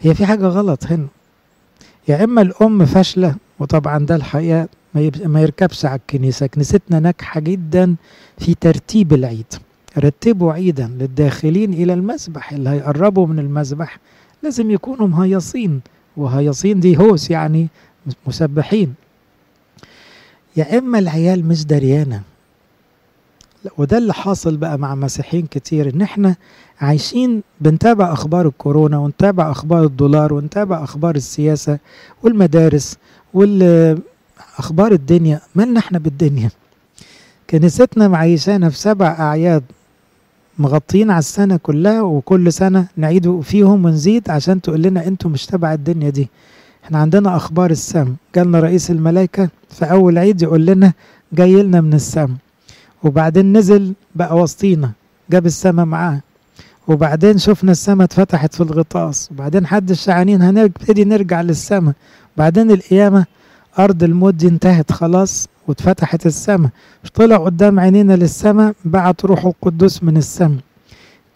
هي 0.00 0.14
في 0.14 0.26
حاجة 0.26 0.46
غلط 0.46 0.84
هنا. 0.86 1.06
يا 2.08 2.24
إما 2.24 2.42
الأم 2.42 2.84
فاشلة 2.84 3.34
وطبعا 3.58 3.98
ده 4.06 4.14
الحقيقة 4.16 4.68
ما 5.24 5.40
يركبش 5.42 5.84
على 5.84 5.96
الكنيسة. 6.00 6.46
كنيستنا 6.46 7.00
ناجحة 7.00 7.40
جدا 7.40 7.94
في 8.38 8.54
ترتيب 8.54 9.12
العيد. 9.12 9.54
رتبوا 9.98 10.52
عيدا 10.52 10.86
للداخلين 11.00 11.72
إلى 11.72 11.92
المسبح. 11.92 12.52
اللي 12.52 12.70
هيقربوا 12.70 13.26
من 13.26 13.38
المسبح 13.38 13.98
لازم 14.42 14.70
يكونوا 14.70 15.08
مهيصين. 15.08 15.80
وهيصين 16.16 16.80
دي 16.80 16.98
هوس 16.98 17.30
يعني 17.30 17.68
مسبحين. 18.26 18.94
يا 20.56 20.78
إما 20.78 20.98
العيال 20.98 21.44
مش 21.48 21.64
دريانة. 21.64 22.22
وده 23.78 23.98
اللي 23.98 24.14
حاصل 24.14 24.56
بقى 24.56 24.78
مع 24.78 24.94
مسيحيين 24.94 25.46
كتير 25.46 25.94
إن 25.94 26.02
إحنا 26.02 26.36
عايشين 26.80 27.42
بنتابع 27.60 28.12
أخبار 28.12 28.46
الكورونا 28.46 28.98
ونتابع 28.98 29.50
أخبار 29.50 29.84
الدولار 29.84 30.34
ونتابع 30.34 30.84
أخبار 30.84 31.14
السياسة 31.14 31.78
والمدارس 32.22 32.96
والاخبار 33.34 34.92
الدنيا. 34.92 35.40
مالنا 35.54 35.78
إحنا 35.80 35.98
بالدنيا؟ 35.98 36.50
كنيستنا 37.50 38.08
معيشانا 38.08 38.70
في 38.70 38.78
سبع 38.78 39.06
أعياد 39.18 39.62
مغطيين 40.58 41.10
على 41.10 41.18
السنة 41.18 41.56
كلها 41.56 42.02
وكل 42.02 42.52
سنة 42.52 42.86
نعيد 42.96 43.40
فيهم 43.40 43.84
ونزيد 43.84 44.30
عشان 44.30 44.60
تقول 44.60 44.82
لنا 44.82 45.06
أنتوا 45.06 45.30
مش 45.30 45.46
تبع 45.46 45.72
الدنيا 45.72 46.10
دي. 46.10 46.28
إحنا 46.84 46.98
عندنا 46.98 47.36
أخبار 47.36 47.70
السم. 47.70 48.14
جالنا 48.34 48.60
رئيس 48.60 48.90
الملائكة 48.90 49.48
في 49.70 49.84
أول 49.84 50.18
عيد 50.18 50.42
يقول 50.42 50.66
لنا 50.66 50.92
جاي 51.32 51.62
لنا 51.62 51.80
من 51.80 51.94
السم. 51.94 52.28
وبعدين 53.02 53.56
نزل 53.56 53.92
بقى 54.14 54.36
وسطينا 54.36 54.90
جاب 55.30 55.46
السما 55.46 55.84
معاه. 55.84 56.20
وبعدين 56.88 57.38
شفنا 57.38 57.72
السما 57.72 58.04
اتفتحت 58.04 58.54
في 58.54 58.60
الغطاس. 58.60 59.28
وبعدين 59.32 59.66
حد 59.66 59.90
الشعانين 59.90 60.42
هنبتدي 60.42 61.04
نرجع 61.04 61.40
للسما. 61.40 61.92
بعدين 62.36 62.70
القيامة 62.70 63.24
أرض 63.78 64.02
الموت 64.02 64.34
دي 64.34 64.48
انتهت 64.48 64.92
خلاص 64.92 65.48
واتفتحت 65.68 66.26
السما. 66.26 66.70
مش 67.04 67.10
طلع 67.10 67.36
قدام 67.36 67.80
عينينا 67.80 68.12
للسما 68.12 68.74
بعت 68.84 69.24
روح 69.24 69.44
القدس 69.44 70.02
من 70.02 70.16
السما. 70.16 70.58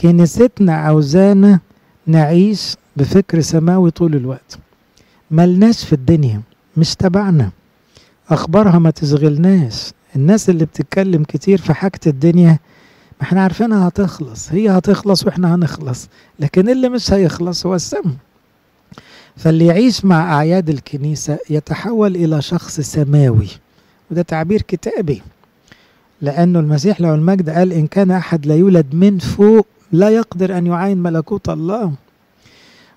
كنيستنا 0.01 0.75
عاوزانا 0.75 1.61
نعيش 2.07 2.77
بفكر 2.97 3.41
سماوي 3.41 3.91
طول 3.91 4.15
الوقت. 4.15 4.59
ملناش 5.31 5.85
في 5.85 5.93
الدنيا 5.93 6.41
مش 6.77 6.95
تبعنا. 6.95 7.51
أخبارها 8.31 8.79
ما 8.79 8.91
تشغلناش. 8.91 9.93
الناس 10.17 10.51
اللي 10.51 10.65
بتتكلم 10.65 11.25
كتير 11.25 11.59
في 11.59 11.75
حاجة 11.75 12.01
الدنيا 12.07 12.59
ما 13.21 13.23
إحنا 13.23 13.43
عارفينها 13.43 13.89
هتخلص 13.89 14.53
هي 14.53 14.69
هتخلص 14.71 15.27
وإحنا 15.27 15.55
هنخلص 15.55 16.09
لكن 16.41 16.69
اللي 16.69 16.89
مش 16.89 17.13
هيخلص 17.13 17.67
هو 17.67 17.75
السم. 17.75 18.15
فاللي 19.37 19.67
يعيش 19.67 20.05
مع 20.05 20.35
أعياد 20.35 20.69
الكنيسة 20.71 21.39
يتحول 21.51 22.17
إلى 22.17 22.43
شخص 22.43 22.81
سماوي 22.81 23.49
وده 24.11 24.23
تعبير 24.23 24.63
كتابي. 24.63 25.23
لأنه 26.23 26.59
المسيح 26.61 27.01
له 27.01 27.15
المجد 27.15 27.51
قال 27.51 27.73
إن 27.73 27.87
كان 27.87 28.11
أحد 28.11 28.47
لا 28.47 28.55
يولد 28.57 28.95
من 28.95 29.19
فوق 29.19 29.67
لا 29.93 30.11
يقدر 30.11 30.59
أن 30.59 30.67
يعاين 30.67 30.99
ملكوت 30.99 31.49
الله. 31.49 31.93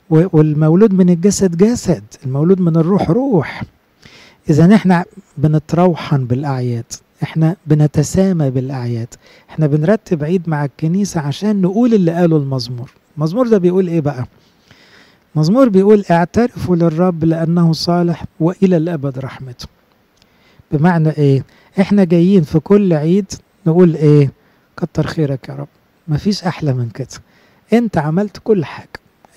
والمولود 0.10 0.94
من 0.94 1.10
الجسد 1.10 1.58
جسد 1.58 2.04
المولود 2.26 2.62
من 2.62 2.76
الروح 2.78 3.10
روح. 3.10 3.64
إذا 4.50 4.76
إحنا 4.76 5.06
بنتروحن 5.38 6.26
بالأعياد. 6.26 6.86
إحنا 7.24 7.56
بنتسامى 7.68 8.50
بالأعياد. 8.50 9.08
إحنا 9.50 9.68
بنرتب 9.68 10.24
عيد 10.24 10.50
مع 10.50 10.66
الكنيسة 10.66 11.22
عشان 11.22 11.62
نقول 11.62 11.94
اللي 11.94 12.12
قاله 12.12 12.38
المزمور. 12.38 12.92
المزمور 13.18 13.48
ده 13.48 13.58
بيقول 13.58 13.88
إيه 13.88 14.02
بقى؟ 14.02 14.26
مزمور 15.36 15.70
بيقول 15.70 16.04
اعترفوا 16.12 16.76
للرب 16.76 17.24
لأنه 17.24 17.74
صالح 17.74 18.26
وإلى 18.40 18.78
الأبد 18.78 19.20
رحمته. 19.20 19.68
بمعنى 20.72 21.10
إيه؟ 21.10 21.44
إحنا 21.82 22.04
جايين 22.04 22.42
في 22.44 22.60
كل 22.60 22.94
عيد 22.94 23.26
نقول 23.68 23.96
إيه؟ 23.96 24.32
كتر 24.78 25.08
خيرك 25.08 25.50
يا 25.50 25.54
رب. 25.54 25.68
مفيش 26.08 26.44
أحلى 26.44 26.74
من 26.74 26.90
كده. 26.90 27.08
أنت 27.74 27.98
عملت 27.98 28.38
كل 28.44 28.66
حاجة. 28.66 28.88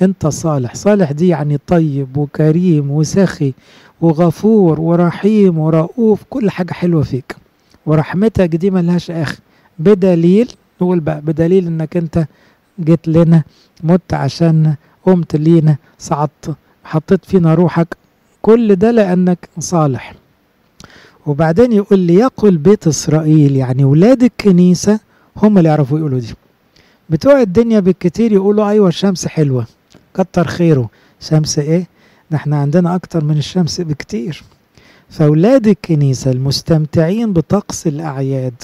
أنت 0.03 0.27
صالح. 0.27 0.75
صالح 0.75 1.13
دي 1.13 1.29
يعني 1.29 1.59
طيب 1.67 2.17
وكريم 2.17 2.91
وسخي 2.91 3.53
وغفور 4.01 4.81
ورحيم 4.81 5.59
ورؤوف 5.59 6.23
كل 6.31 6.51
حاجة 6.51 6.73
حلوة 6.73 7.03
فيك. 7.03 7.37
ورحمتك 7.87 8.57
دي 8.57 8.71
ملهاش 8.71 9.11
اخر 9.11 9.37
بدليل 9.79 10.53
نقول 10.83 11.01
بقى 11.01 11.21
بدليل 11.21 11.67
إنك 11.67 11.97
أنت 11.97 12.27
جيت 12.81 13.09
لنا 13.09 13.43
مت 13.83 14.15
عشان 14.15 14.75
قمت 15.05 15.37
لينا 15.37 15.77
صعدت 15.99 16.55
حطيت 16.85 17.25
فينا 17.25 17.55
روحك. 17.55 17.97
كل 18.43 18.77
ده 18.77 18.91
لأنك 18.91 19.49
صالح. 19.59 20.15
وبعدين 21.27 21.73
يقول 21.73 21.99
لي 21.99 22.15
يقول 22.15 22.57
بيت 22.57 22.87
إسرائيل 22.87 23.57
يعني 23.57 23.85
ولاد 23.85 24.23
الكنيسة 24.23 25.01
هم 25.37 25.59
اللي 25.59 25.69
يعرفوا 25.69 25.99
يقولوا 25.99 26.19
دي. 26.19 26.35
بتوع 27.11 27.41
الدنيا 27.41 27.81
بالكتير 27.81 28.33
يقولوا 28.33 28.69
أيوه 28.69 28.89
الشمس 28.89 29.27
حلوة 29.27 29.67
كتر 30.15 30.47
خيره. 30.47 30.91
شمس 31.21 31.59
إيه؟ 31.59 31.87
ده 32.31 32.37
إحنا 32.37 32.57
عندنا 32.57 32.95
أكتر 32.95 33.25
من 33.25 33.39
الشمس 33.39 33.81
بكتير. 33.81 34.43
فأولاد 35.11 35.67
الكنيسة 35.67 36.31
المستمتعين 36.31 37.33
بطقس 37.33 37.87
الأعياد 37.87 38.55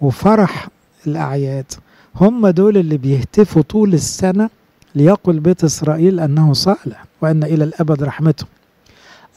وفرح 0.00 0.68
الأعياد 1.06 1.64
هم 2.16 2.48
دول 2.48 2.76
اللي 2.76 2.96
بيهتفوا 2.96 3.62
طول 3.62 3.94
السنة 3.94 4.50
ليقل 4.94 5.40
بيت 5.40 5.64
إسرائيل 5.64 6.20
أنه 6.20 6.52
صالح 6.52 7.04
وأن 7.22 7.44
إلى 7.44 7.64
الأبد 7.64 8.02
رحمته. 8.02 8.46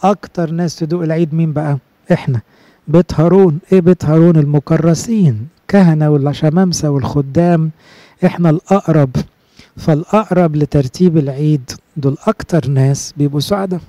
أكتر 0.04 0.52
ناس 0.52 0.76
تدوق 0.76 1.04
العيد 1.04 1.34
مين 1.34 1.54
بقى؟ 1.54 1.78
إحنا. 2.12 2.42
بيت 2.88 3.14
هارون. 3.20 3.60
إيه 3.72 3.82
بيت 3.82 4.06
هارون؟ 4.06 4.36
المكرسين 4.38 5.48
كهنة 5.68 6.10
والشمامسة 6.10 6.90
والخدام. 6.90 7.72
إحنا 8.26 8.50
الأقرب. 8.50 9.10
فالأقرب 9.78 10.56
لترتيب 10.56 11.18
العيد. 11.18 11.72
دول 11.98 12.18
أكتر 12.28 12.68
ناس 12.68 13.14
بيبقوا 13.18 13.40
سعداء. 13.40 13.80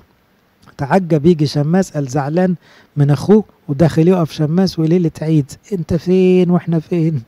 تعجب 0.77 1.25
يجي 1.25 1.45
شماس 1.45 1.91
قال 1.91 2.07
زعلان 2.07 2.55
من 2.97 3.11
اخوه 3.11 3.43
وداخل 3.67 4.07
يقف 4.07 4.31
شماس 4.31 4.79
وليلة 4.79 5.11
عيد. 5.21 5.51
أنت 5.73 5.93
فين 5.93 6.49
وإحنا 6.49 6.79
فين؟ 6.79 7.21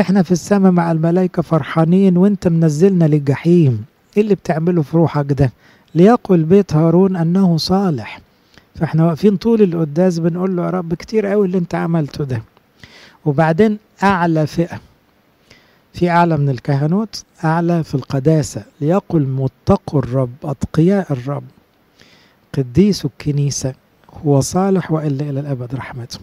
إحنا 0.00 0.22
في 0.22 0.32
السماء 0.32 0.72
مع 0.72 0.92
الملائكة 0.92 1.42
فرحانين 1.42 2.16
وإنت 2.16 2.48
منزلنا 2.48 3.04
للجحيم. 3.04 3.84
إيه 4.16 4.22
اللي 4.22 4.34
بتعمله 4.34 4.82
في 4.82 4.96
روحك 4.96 5.32
ده؟ 5.32 5.52
ليقل 5.94 6.42
بيت 6.42 6.74
هارون 6.74 7.16
أنه 7.16 7.56
صالح. 7.56 8.20
فإحنا 8.74 9.06
واقفين 9.06 9.36
طول 9.36 9.62
القداس 9.62 10.18
بنقول 10.18 10.56
له 10.56 10.64
يا 10.64 10.70
رب 10.70 10.94
كتير 10.94 11.26
قوي 11.26 11.46
اللي 11.46 11.58
أنت 11.58 11.74
عملته 11.74 12.24
ده. 12.24 12.42
وبعدين 13.24 13.78
أعلى 14.02 14.46
فئة. 14.46 14.80
في 15.94 16.10
أعلى 16.10 16.36
من 16.36 16.48
الكهنوت 16.48 17.24
أعلى 17.44 17.84
في 17.84 17.94
القداسة. 17.94 18.62
ليقل 18.80 19.26
متقوا 19.26 20.00
الرب 20.00 20.30
أتقياء 20.44 21.12
الرب. 21.12 21.44
قديس 22.52 23.04
الكنيسه 23.04 23.74
هو 24.26 24.40
صالح 24.40 24.92
وإلا 24.92 25.30
إلى 25.30 25.40
الأبد 25.40 25.74
رحمته. 25.74 26.18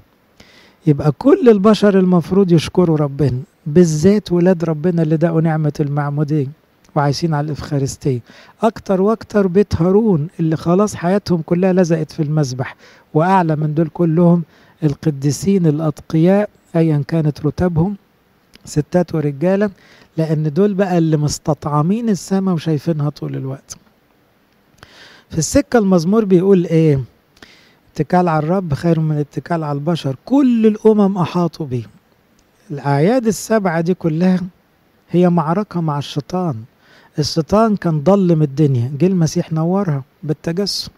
يبقى 0.88 1.12
كل 1.12 1.50
البشر 1.50 2.00
المفروض 2.00 2.52
يشكروا 2.52 2.98
ربنا 2.98 3.40
بالذات 3.66 4.32
ولاد 4.32 4.64
ربنا 4.64 5.02
اللي 5.02 5.18
دقوا 5.18 5.42
نعمة 5.42 5.74
المعموديه 5.80 6.48
وعايشين 6.96 7.34
على 7.34 7.46
الإفخارستية. 7.46 8.20
أكتر 8.64 9.02
وأكتر 9.02 9.48
بيت 9.48 9.82
هارون 9.82 10.28
اللي 10.40 10.56
خلاص 10.58 10.96
حياتهم 10.96 11.42
كلها 11.42 11.74
لزقت 11.74 12.12
في 12.12 12.24
المسبح 12.24 12.76
وأعلى 13.14 13.56
من 13.56 13.74
دول 13.74 13.88
كلهم 13.94 14.44
القديسين 14.84 15.68
الأتقياء 15.68 16.50
أيا 16.76 17.04
كانت 17.08 17.46
رتبهم 17.46 17.96
ستات 18.66 19.16
ورجالة 19.16 19.70
لأن 20.18 20.54
دول 20.54 20.74
بقى 20.74 20.98
اللي 20.98 21.18
مستطعمين 21.18 22.10
السماء 22.10 22.54
وشايفينها 22.56 23.10
طول 23.10 23.36
الوقت. 23.36 23.78
في 25.30 25.38
السكة 25.38 25.80
المزمور 25.80 26.26
بيقول 26.26 26.66
إيه؟ 26.66 27.02
اتكال 27.94 28.28
على 28.28 28.44
الرب 28.46 28.74
خير 28.74 29.00
من 29.00 29.16
الاتكال 29.16 29.64
على 29.64 29.78
البشر. 29.78 30.16
كل 30.26 30.66
الأمم 30.68 31.18
أحاطوا 31.18 31.66
به 31.66 31.84
الأعياد 32.72 33.28
السبعة 33.28 33.82
دي 33.82 33.94
كلها 33.94 34.42
هي 35.10 35.30
معركة 35.30 35.82
مع 35.82 35.98
الشيطان. 35.98 36.56
الشيطان 37.20 37.76
كان 37.76 38.04
ضلم 38.04 38.42
الدنيا. 38.42 38.92
جه 39.00 39.08
المسيح 39.08 39.54
نورها 39.54 40.04
بالتجسم. 40.24 40.92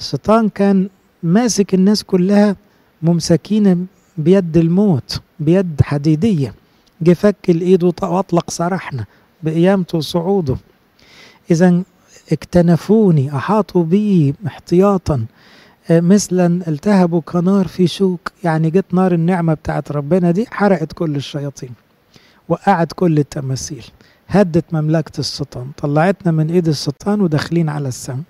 الشيطان 0.00 0.48
كان 0.48 0.88
ماسك 1.22 1.74
الناس 1.74 2.04
كلها 2.04 2.56
ممسكين 3.02 3.86
بيد 4.18 4.56
الموت 4.56 5.20
بيد 5.40 5.80
حديدية. 5.82 6.54
جه 7.02 7.12
فك 7.12 7.36
الإيد 7.50 7.84
وأطلق 7.84 8.50
سرحنا 8.50 9.04
بقيامته 9.42 9.98
وصعوده. 9.98 10.56
إذا 11.50 11.82
اكتنفوني 12.32 13.36
أحاطوا 13.36 13.84
بي 13.84 14.34
احتياطا. 14.46 15.24
مثلا 15.90 16.68
التهبوا 16.68 17.20
كنار 17.20 17.68
في 17.68 17.86
شوك 17.86 18.32
يعني 18.44 18.70
جت 18.70 18.84
نار 18.94 19.12
النعمة 19.14 19.54
بتاعت 19.54 19.92
ربنا 19.92 20.30
دي 20.30 20.46
حرقت 20.50 20.92
كل 20.92 21.16
الشياطين 21.16 21.70
وقعت 22.48 22.92
كل 22.92 23.18
التماثيل 23.18 23.84
هدت 24.28 24.64
مملكة 24.72 25.20
الشيطان 25.20 25.66
طلعتنا 25.76 26.32
من 26.32 26.50
إيد 26.50 26.68
الشيطان 26.68 27.20
وداخلين 27.20 27.68
على 27.68 27.88
السماء 27.88 28.22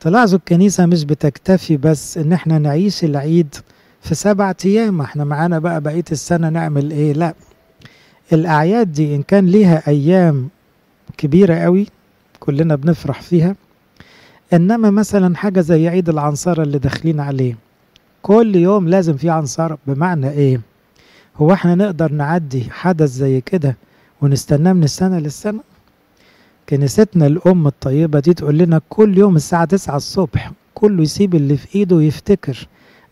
تلاحظوا 0.00 0.38
الكنيسة 0.38 0.86
مش 0.86 1.04
بتكتفي 1.04 1.76
بس 1.76 2.18
إن 2.18 2.32
إحنا 2.32 2.58
نعيش 2.58 3.04
العيد 3.04 3.54
في 4.00 4.14
سبعة 4.14 4.56
أيام 4.64 5.00
إحنا 5.00 5.24
معانا 5.24 5.58
بقى 5.58 5.80
بقية 5.80 6.04
السنة 6.12 6.48
نعمل 6.48 6.90
إيه؟ 6.90 7.12
لا. 7.12 7.34
الأعياد 8.32 8.92
دي 8.92 9.14
إن 9.14 9.22
كان 9.22 9.46
ليها 9.46 9.82
أيام 9.88 10.48
كبيرة 11.18 11.54
قوي 11.54 11.86
كلنا 12.46 12.74
بنفرح 12.76 13.22
فيها. 13.22 13.56
إنما 14.52 14.90
مثلا 14.90 15.36
حاجة 15.36 15.60
زي 15.60 15.88
عيد 15.88 16.08
العنصرة 16.08 16.62
اللي 16.62 16.78
داخلين 16.78 17.20
عليه 17.20 17.56
كل 18.22 18.56
يوم 18.56 18.88
لازم 18.88 19.16
في 19.16 19.30
عنصرة 19.30 19.78
بمعنى 19.86 20.30
إيه؟ 20.30 20.60
هو 21.36 21.52
إحنا 21.52 21.74
نقدر 21.74 22.12
نعدي 22.12 22.70
حدث 22.70 23.10
زي 23.10 23.40
كده 23.40 23.76
ونستناه 24.22 24.72
من 24.72 24.84
السنة 24.84 25.18
للسنة؟ 25.18 25.60
كنيستنا 26.68 27.26
الأم 27.26 27.66
الطيبة 27.66 28.20
دي 28.20 28.34
تقول 28.34 28.58
لنا 28.58 28.80
كل 28.88 29.18
يوم 29.18 29.36
الساعة 29.36 29.64
تسعة 29.64 29.96
الصبح 29.96 30.52
كله 30.74 31.02
يسيب 31.02 31.34
اللي 31.34 31.56
في 31.56 31.74
إيده 31.78 31.96
ويفتكر 31.96 32.68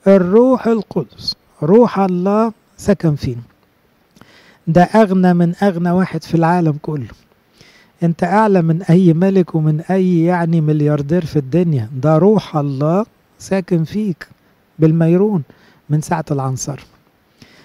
الروح 0.06 0.66
القدس 0.66 1.34
روح 1.62 1.98
الله 1.98 2.52
سكن 2.76 3.14
فينا. 3.14 3.42
ده 4.66 4.82
أغنى 4.82 5.34
من 5.34 5.54
أغنى 5.62 5.90
واحد 5.90 6.22
في 6.24 6.34
العالم 6.34 6.78
كله. 6.82 7.06
أنت 8.02 8.24
أعلى 8.24 8.62
من 8.62 8.82
أي 8.82 9.12
ملك 9.12 9.54
ومن 9.54 9.80
أي 9.80 10.24
يعني 10.24 10.60
ملياردير 10.60 11.24
في 11.24 11.38
الدنيا. 11.38 11.88
ده 12.02 12.18
روح 12.18 12.56
الله 12.56 13.06
ساكن 13.38 13.84
فيك 13.84 14.28
بالميرون 14.78 15.42
من 15.90 16.00
ساعة 16.00 16.24
العنصر. 16.30 16.80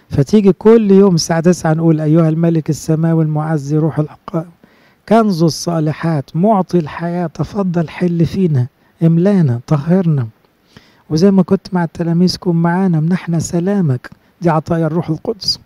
فتيجي 0.09 0.53
كل 0.53 0.91
يوم 0.91 1.15
الساعة 1.15 1.39
9 1.39 1.74
نقول 1.74 2.01
أيها 2.01 2.29
الملك 2.29 2.69
السماوي 2.69 3.24
المعزي 3.24 3.77
روح 3.77 4.00
الحق 4.00 4.45
كنز 5.09 5.43
الصالحات 5.43 6.36
معطي 6.36 6.77
الحياة 6.77 7.27
تفضل 7.27 7.89
حل 7.89 8.25
فينا 8.25 8.67
املانا 9.03 9.59
طهرنا. 9.67 10.27
وزي 11.09 11.31
ما 11.31 11.43
كنت 11.43 11.74
مع 11.74 11.83
التلاميذ 11.83 12.38
كن 12.38 12.55
معانا 12.55 13.00
منحنا 13.00 13.39
سلامك. 13.39 14.09
دي 14.41 14.50
عطايا 14.50 14.88
الروح 14.88 15.09
القدس. 15.09 15.59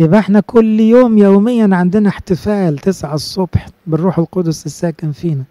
يبقى 0.00 0.20
إحنا 0.20 0.40
كل 0.40 0.80
يوم 0.80 1.18
يوميا 1.18 1.68
عندنا 1.72 2.08
احتفال 2.08 2.78
تسعة 2.78 3.14
الصبح 3.14 3.66
بالروح 3.86 4.18
القدس 4.18 4.66
الساكن 4.66 5.12
فينا. 5.12 5.44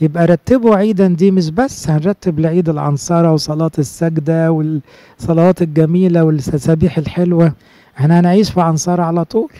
يبقى 0.00 0.26
رتبوا 0.26 0.76
عيدا 0.76 1.08
دي 1.08 1.30
مش 1.30 1.50
بس 1.50 1.90
هنرتب 1.90 2.40
لعيد 2.40 2.68
العنصرة 2.68 3.32
وصلاة 3.32 3.70
السجدة 3.78 4.52
والصلوات 4.52 5.62
الجميلة 5.62 6.24
والتسابيح 6.24 6.98
الحلوة 6.98 7.52
إحنا 7.98 8.20
هنعيش 8.20 8.50
في 8.50 8.60
عنصرة 8.60 9.02
على 9.02 9.24
طول. 9.24 9.50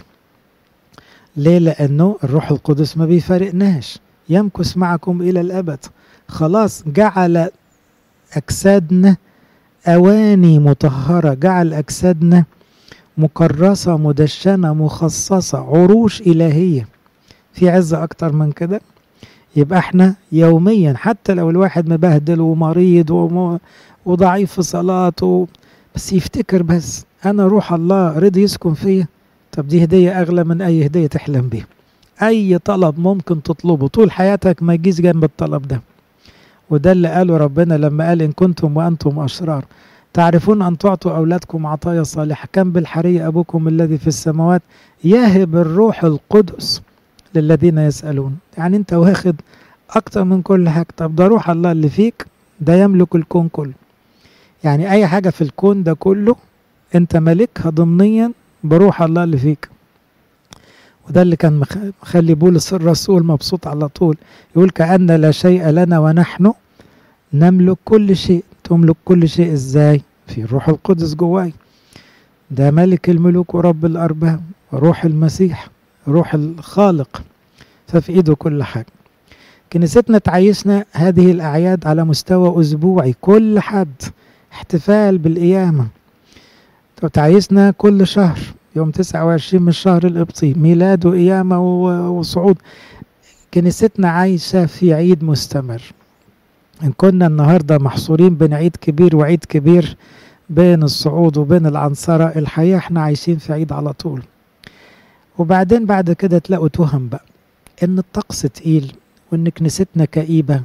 ليه؟ 1.37 1.59
لأنه 1.59 2.17
الروح 2.25 2.51
القدس 2.51 2.97
ما 2.97 3.07
بيفارقناش. 3.07 3.99
يمكث 4.29 4.77
معكم 4.77 5.23
إلى 5.23 5.41
الأبد. 5.41 5.79
خلاص 6.29 6.85
جعل 6.87 7.49
أجسادنا 8.37 9.17
أواني 9.87 10.59
مطهرة. 10.59 11.35
جعل 11.35 11.75
أجسادنا 11.75 12.45
مكرسة 13.19 13.97
مدشنة 13.97 14.75
مخصصة 14.75 15.59
عروش 15.59 16.21
إلهية. 16.21 16.89
في 17.53 17.71
عزة 17.71 18.05
أكتر 18.05 18.33
من 18.33 18.53
كده؟ 18.53 18.81
يبقى 19.57 19.79
إحنا 19.79 20.15
يوميا 20.33 20.95
حتى 20.97 21.35
لو 21.35 21.51
الواحد 21.51 21.89
مبهدل 21.89 22.41
ومريض 22.41 23.11
وم... 23.11 23.59
وضعيف 24.07 24.53
في 24.53 24.63
صلاته 24.63 25.49
بس 25.95 26.13
يفتكر 26.13 26.63
بس 26.63 27.05
أنا 27.25 27.47
روح 27.47 27.73
الله 27.73 28.19
رضي 28.19 28.43
يسكن 28.43 28.75
فيا. 28.75 29.07
طب 29.53 29.69
دي 29.69 29.85
هدية 29.85 30.21
أغلى 30.21 30.45
من 30.45 30.63
أي 30.63 30.87
هدية 30.87 31.07
تحلم 31.07 31.49
بيها. 31.49 31.67
أي 32.23 32.59
طلب 32.59 32.99
ممكن 32.99 33.43
تطلبه 33.43 33.89
طول 33.89 34.11
حياتك 34.11 34.63
ما 34.63 34.75
يجيش 34.75 35.01
جنب 35.01 35.25
الطلب 35.25 35.69
ده. 35.69 35.81
وده 36.71 36.93
اللي 36.93 37.09
قاله 37.09 37.37
ربنا 37.37 37.75
لما 37.75 38.09
قال 38.09 38.23
إن 38.23 38.33
كنتم 38.33 38.77
وأنتم 38.77 39.19
أشرار. 39.19 39.65
تعرفون 40.17 40.63
أن 40.63 40.79
تعطوا 40.79 41.17
أولادكم 41.17 41.67
عطايا 41.67 42.03
صالحة. 42.03 42.49
كم 42.53 42.73
بالحري 42.73 43.27
أبوكم 43.27 43.69
الذي 43.69 43.99
في 43.99 44.07
السماوات 44.07 44.63
يهب 45.05 45.57
الروح 45.57 46.05
القدس 46.05 46.83
للذين 47.35 47.79
يسألون. 47.79 48.39
يعني 48.59 48.77
أنت 48.77 48.93
واخد 48.93 49.37
أكتر 49.91 50.25
من 50.25 50.43
كل 50.43 50.69
حاجة. 50.69 50.87
طب 50.97 51.17
ده 51.17 51.27
روح 51.27 51.51
الله 51.51 51.73
اللي 51.73 51.89
فيك 51.89 52.27
ده 52.61 52.75
يملك 52.75 53.15
الكون 53.15 53.49
كله. 53.49 53.73
يعني 54.65 54.91
أي 54.91 55.07
حاجة 55.07 55.31
في 55.31 55.43
الكون 55.43 55.83
ده 55.83 55.95
كله 55.95 56.37
أنت 56.95 57.17
مالكها 57.17 57.71
ضمنيا 57.71 58.33
بروح 58.65 59.03
الله 59.03 59.25
اللي 59.25 59.39
فيك. 59.39 59.69
وده 61.09 61.23
اللي 61.23 61.37
كان 61.37 61.63
مخلي 62.03 62.35
بولس 62.35 62.73
الرسول 62.73 63.25
مبسوط 63.25 63.67
على 63.67 63.89
طول. 63.89 64.17
يقول 64.57 64.71
كأن 64.71 65.11
لا 65.11 65.31
شيء 65.31 65.69
لنا 65.69 65.99
ونحن 65.99 66.53
نملك 67.33 67.77
كل 67.85 68.17
شيء. 68.17 68.45
تملك 68.69 68.97
كل 69.05 69.29
شيء 69.29 69.53
إزاي؟ 69.53 70.03
في 70.27 70.41
الروح 70.43 70.69
القدس 70.69 71.15
جواي. 71.15 71.53
ده 72.51 72.71
ملك 72.71 73.11
الملوك 73.11 73.55
ورب 73.55 73.85
الأرباب 73.85 74.41
روح 74.73 75.05
المسيح 75.05 75.69
روح 76.09 76.35
الخالق. 76.35 77.23
ففي 77.89 78.13
إيده 78.13 78.35
كل 78.35 78.63
حاجة. 78.63 78.87
كنيستنا 79.73 80.19
تعيشنا 80.19 80.85
هذه 80.93 81.31
الأعياد 81.31 81.87
على 81.87 82.05
مستوى 82.05 82.61
أسبوعي 82.61 83.15
كل 83.21 83.61
حد 83.61 84.03
احتفال 84.53 85.19
بالقيامة. 85.19 85.87
تعيشنا 87.13 87.71
كل 87.71 88.07
شهر 88.07 88.39
يوم 88.77 88.91
29 88.91 89.63
من 89.63 89.69
الشهر 89.69 90.07
القبطي 90.07 90.55
ميلاد 90.55 91.07
وقيامة 91.07 91.61
وصعود. 92.11 92.57
كنيستنا 93.55 94.09
عايشة 94.09 94.67
في 94.67 94.95
عيد 94.95 95.25
مستمر. 95.25 95.83
إن 96.83 96.93
كنا 96.97 97.27
النهاردة 97.27 97.79
محصورين 97.79 98.35
بين 98.35 98.55
عيد 98.55 98.77
كبير 98.77 99.17
وعيد 99.17 99.45
كبير 99.45 99.97
بين 100.51 100.83
الصعود 100.83 101.37
وبين 101.37 101.67
العنصرة 101.67 102.25
الحقيقة 102.25 102.79
إحنا 102.79 103.01
عايشين 103.03 103.37
في 103.39 103.53
عيد 103.53 103.73
على 103.73 103.93
طول. 103.93 104.23
وبعدين 105.39 105.87
بعد 105.87 106.13
كده 106.13 106.39
تلاقوا 106.39 106.69
تهم 106.69 107.09
بقى 107.09 107.25
إن 107.83 107.99
الطقس 107.99 108.43
تقيل 108.43 108.93
وإن 109.33 109.49
كنيستنا 109.49 110.05
كئيبة. 110.05 110.63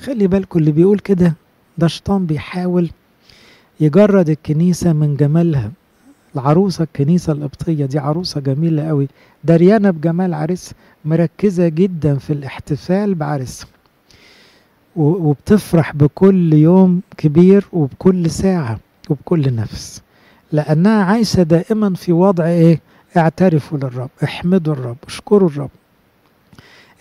خلي 0.00 0.26
بالكم 0.26 0.58
اللي 0.58 0.72
بيقول 0.72 0.98
كده 0.98 1.34
ده 1.78 1.86
شيطان 1.88 2.26
بيحاول 2.26 2.90
يجرد 3.80 4.28
الكنيسة 4.28 4.92
من 4.92 5.16
جمالها. 5.16 5.70
العروسة 6.34 6.84
الكنيسة 6.84 7.32
القبطية 7.32 7.86
دي 7.86 7.98
عروسة 7.98 8.40
جميلة 8.40 8.88
قوي. 8.88 9.08
دريانة 9.44 9.90
بجمال 9.90 10.34
عريس 10.34 10.72
مركزة 11.04 11.68
جدا 11.68 12.14
في 12.18 12.32
الاحتفال 12.32 13.14
بعريسها 13.14 13.68
وبتفرح 14.96 15.92
بكل 15.96 16.52
يوم 16.52 17.00
كبير 17.16 17.64
وبكل 17.72 18.30
ساعة 18.30 18.78
وبكل 19.10 19.54
نفس. 19.54 20.02
لأنها 20.52 21.04
عايشة 21.04 21.42
دائما 21.42 21.94
في 21.94 22.12
وضع 22.12 22.46
إيه؟ 22.46 22.80
اعترفوا 23.16 23.78
للرب 23.78 24.10
احمدوا 24.24 24.72
الرب 24.72 24.96
اشكروا 25.06 25.48
الرب. 25.48 25.70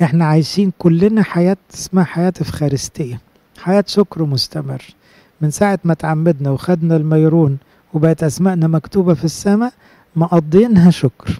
إحنا 0.01 0.25
عايشين 0.25 0.71
كلنا 0.79 1.23
حياة 1.23 1.57
اسمها 1.73 2.03
حياة 2.03 2.33
إفخارستية 2.41 3.19
حياة 3.61 3.83
شكر 3.87 4.23
مستمر. 4.23 4.81
من 5.41 5.51
ساعة 5.51 5.79
ما 5.83 5.93
تعمدنا 5.93 6.49
وخدنا 6.49 6.95
الميرون 6.95 7.57
وبقت 7.93 8.23
أسمائنا 8.23 8.67
مكتوبة 8.67 9.13
في 9.13 9.25
السماء 9.25 9.73
مقضينها 10.15 10.91
شكر. 10.91 11.39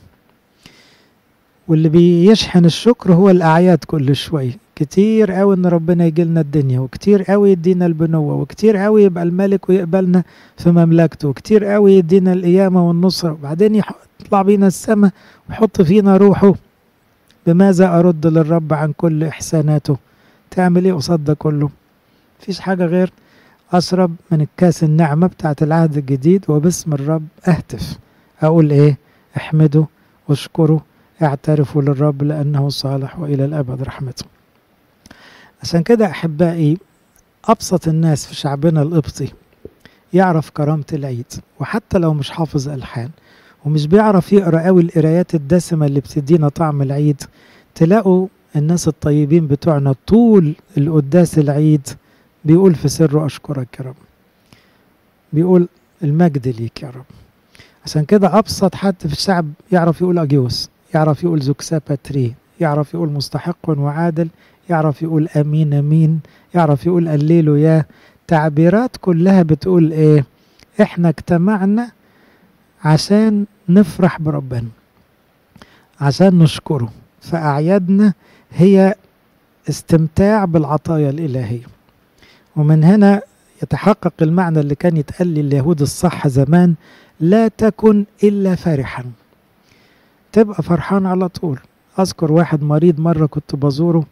واللي 1.68 1.90
بيشحن 1.90 2.66
الشكر 2.66 3.14
هو 3.14 3.30
الأعياد 3.30 3.78
كل 3.88 4.16
شوية 4.16 4.63
كتير 4.76 5.32
قوي 5.32 5.56
إن 5.56 5.66
ربنا 5.66 6.06
يجي 6.06 6.24
لنا 6.24 6.42
الدنيا 6.42 6.80
وكتير 6.80 7.24
قوي 7.24 7.52
يدينا 7.52 7.86
البنوة 7.86 8.36
وكتير 8.36 8.78
قوي 8.78 9.04
يبقى 9.04 9.24
الملك 9.24 9.70
ويقبلنا 9.70 10.24
في 10.58 10.72
مملكته 10.72 11.28
وكتير 11.28 11.66
قوي 11.66 11.94
يدينا 11.94 12.34
القيامة 12.34 12.88
والنصرة. 12.88 13.32
وبعدين 13.32 13.76
يطلع 14.22 14.42
بينا 14.42 14.68
السماء 14.68 15.12
ويحط 15.50 15.82
فينا 15.82 16.18
روحه. 16.18 16.54
بماذا 17.48 18.00
أرد 18.00 18.28
للرب 18.28 18.74
عن 18.74 18.94
كل 18.98 19.24
إحساناته؟ 19.24 19.98
تعمل 20.52 20.86
إيه 20.86 20.94
قصاد 20.94 21.24
ده 21.24 21.34
كله؟ 21.34 21.70
مفيش 22.42 22.60
حاجة 22.60 22.86
غير 22.86 23.12
أشرب 23.74 24.16
من 24.32 24.42
الكاس 24.42 24.84
النعمة 24.84 25.28
بتاعت 25.28 25.64
العهد 25.64 25.98
الجديد 25.98 26.46
وباسم 26.48 26.94
الرب 26.94 27.24
أهتف. 27.48 27.98
أقول 28.42 28.72
إيه؟ 28.72 28.98
احمده 29.38 29.86
واشكره 30.28 30.82
اعترفوا 31.24 31.82
للرب 31.82 32.24
لأنه 32.24 32.70
صالح 32.70 33.20
وإلى 33.20 33.46
الأبد 33.46 33.82
رحمته. 33.84 34.26
عشان 35.64 35.84
كده 35.84 36.06
أحبائي 36.06 36.78
أبسط 37.46 37.88
الناس 37.88 38.26
في 38.28 38.36
شعبنا 38.36 38.82
القبطي 38.82 39.28
يعرف 40.14 40.50
كرامة 40.50 40.84
العيد 40.94 41.26
وحتى 41.60 41.98
لو 41.98 42.14
مش 42.14 42.30
حافظ 42.32 42.70
ألحان 42.70 43.10
ومش 43.66 43.88
بيعرف 43.88 44.34
يقرأ 44.34 44.62
قوي 44.66 44.82
القرايات 44.82 45.36
الدسمة 45.36 45.86
اللي 45.86 46.00
بتدينا 46.00 46.50
طعم 46.50 46.82
العيد 46.82 47.22
تلاقوا 47.76 48.28
الناس 48.56 48.88
الطيبين 48.88 49.48
بتوعنا 49.48 49.96
طول 50.08 50.54
القداس 50.78 51.40
العيد 51.40 51.88
بيقول 52.46 52.76
في 52.76 52.88
سره 52.88 53.26
أشكرك 53.26 53.80
يا 53.80 53.86
رب. 53.86 53.96
بيقول 55.34 55.68
المجد 56.04 56.48
ليك 56.48 56.84
يا 56.84 56.90
رب. 56.90 57.06
عشان 57.86 58.06
كده 58.06 58.38
أبسط 58.40 58.76
حد 58.76 58.96
في 59.00 59.06
الشعب 59.14 59.46
يعرف 59.72 60.02
يقول 60.02 60.20
أجيوس 60.20 60.70
يعرف 60.94 61.24
يقول 61.24 61.42
زوكسا 61.42 61.82
باتري 61.90 62.34
يعرف 62.60 62.94
يقول 62.94 63.10
مستحق 63.10 63.58
وعادل 63.70 64.28
يعرف 64.70 65.02
يقول 65.02 65.28
أمين 65.28 65.74
أمين. 65.74 66.20
يعرف 66.56 66.86
يقول 66.86 67.08
الليل 67.08 67.48
يا. 67.48 67.86
تعبيرات 68.28 68.98
كلها 69.02 69.44
بتقول 69.44 69.92
إيه؟ 69.92 70.26
إحنا 70.82 71.10
اجتمعنا 71.10 71.92
عشان 72.84 73.46
نفرح 73.70 74.22
بربنا 74.22 74.68
عشان 76.02 76.40
نشكره. 76.40 76.92
فأعيادنا 77.22 78.14
هي 78.52 78.96
استمتاع 79.70 80.46
بالعطايا 80.46 81.10
الإلهية. 81.10 81.66
ومن 82.56 82.84
هنا 82.84 83.22
يتحقق 83.64 84.14
المعنى 84.22 84.60
اللي 84.60 84.76
كان 84.76 84.98
يتقال 84.98 85.28
لليهود 85.28 85.82
الصح 85.82 86.28
زمان 86.28 86.76
لا 87.20 87.48
تكن 87.48 88.06
إلا 88.24 88.56
فرحا. 88.56 89.04
تبقى 90.32 90.64
فرحان 90.64 91.06
على 91.06 91.30
طول. 91.30 91.60
أذكر 92.00 92.32
واحد 92.32 92.64
مريض 92.64 93.00
مرة 93.00 93.26
كنت 93.26 93.56
بزوره 93.56 94.06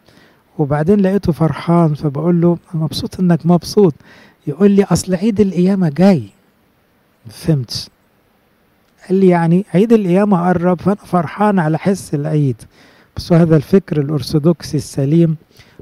وبعدين 0.58 1.00
لقيته 1.00 1.32
فرحان 1.32 1.94
فبقول 1.94 2.42
له 2.42 2.58
مبسوط 2.74 3.20
إنك 3.20 3.46
مبسوط. 3.46 3.94
يقول 4.48 4.72
لي 4.72 4.84
أصل 4.84 5.16
عيد 5.16 5.40
القيامة 5.42 5.90
جاي. 5.90 6.24
فهمتش. 7.30 7.90
قال 9.10 9.20
لي 9.20 9.28
يعني 9.28 9.66
عيد 9.74 9.94
القيامة 9.94 10.48
قرب 10.50 10.82
فأنا 10.82 10.96
فرحان 10.96 11.60
على 11.60 11.78
حس 11.80 12.14
العيد. 12.16 12.56
بس 13.18 13.34
هذا 13.34 13.56
الفكر 13.56 14.02
الأرثوذكسي 14.02 14.78
السليم 14.78 15.36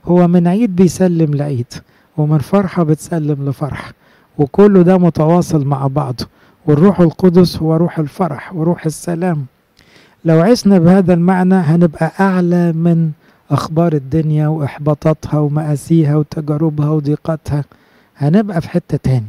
هو 0.05 0.27
من 0.27 0.47
عيد 0.47 0.75
بيسلم 0.75 1.33
لعيد 1.35 1.73
ومن 2.17 2.37
فرحة 2.37 2.83
بتسلم 2.83 3.49
لفرح 3.49 3.91
وكله 4.37 4.81
ده 4.81 4.97
متواصل 4.97 5.65
مع 5.65 5.87
بعضه. 5.87 6.27
والروح 6.65 6.99
القدس 6.99 7.57
هو 7.57 7.75
روح 7.75 7.99
الفرح 7.99 8.55
وروح 8.55 8.85
السلام. 8.85 9.45
لو 10.25 10.41
عشنا 10.41 10.79
بهذا 10.79 11.13
المعنى 11.13 11.55
هنبقى 11.55 12.11
أعلى 12.19 12.71
من 12.73 13.11
أخبار 13.51 13.93
الدنيا 13.93 14.47
وإحباطاتها 14.47 15.39
ومآسيها 15.39 16.15
وتجاربها 16.15 16.89
وضيقاتها. 16.89 17.63
هنبقى 18.17 18.61
في 18.61 18.69
حتة 18.69 18.97
تاني. 18.97 19.25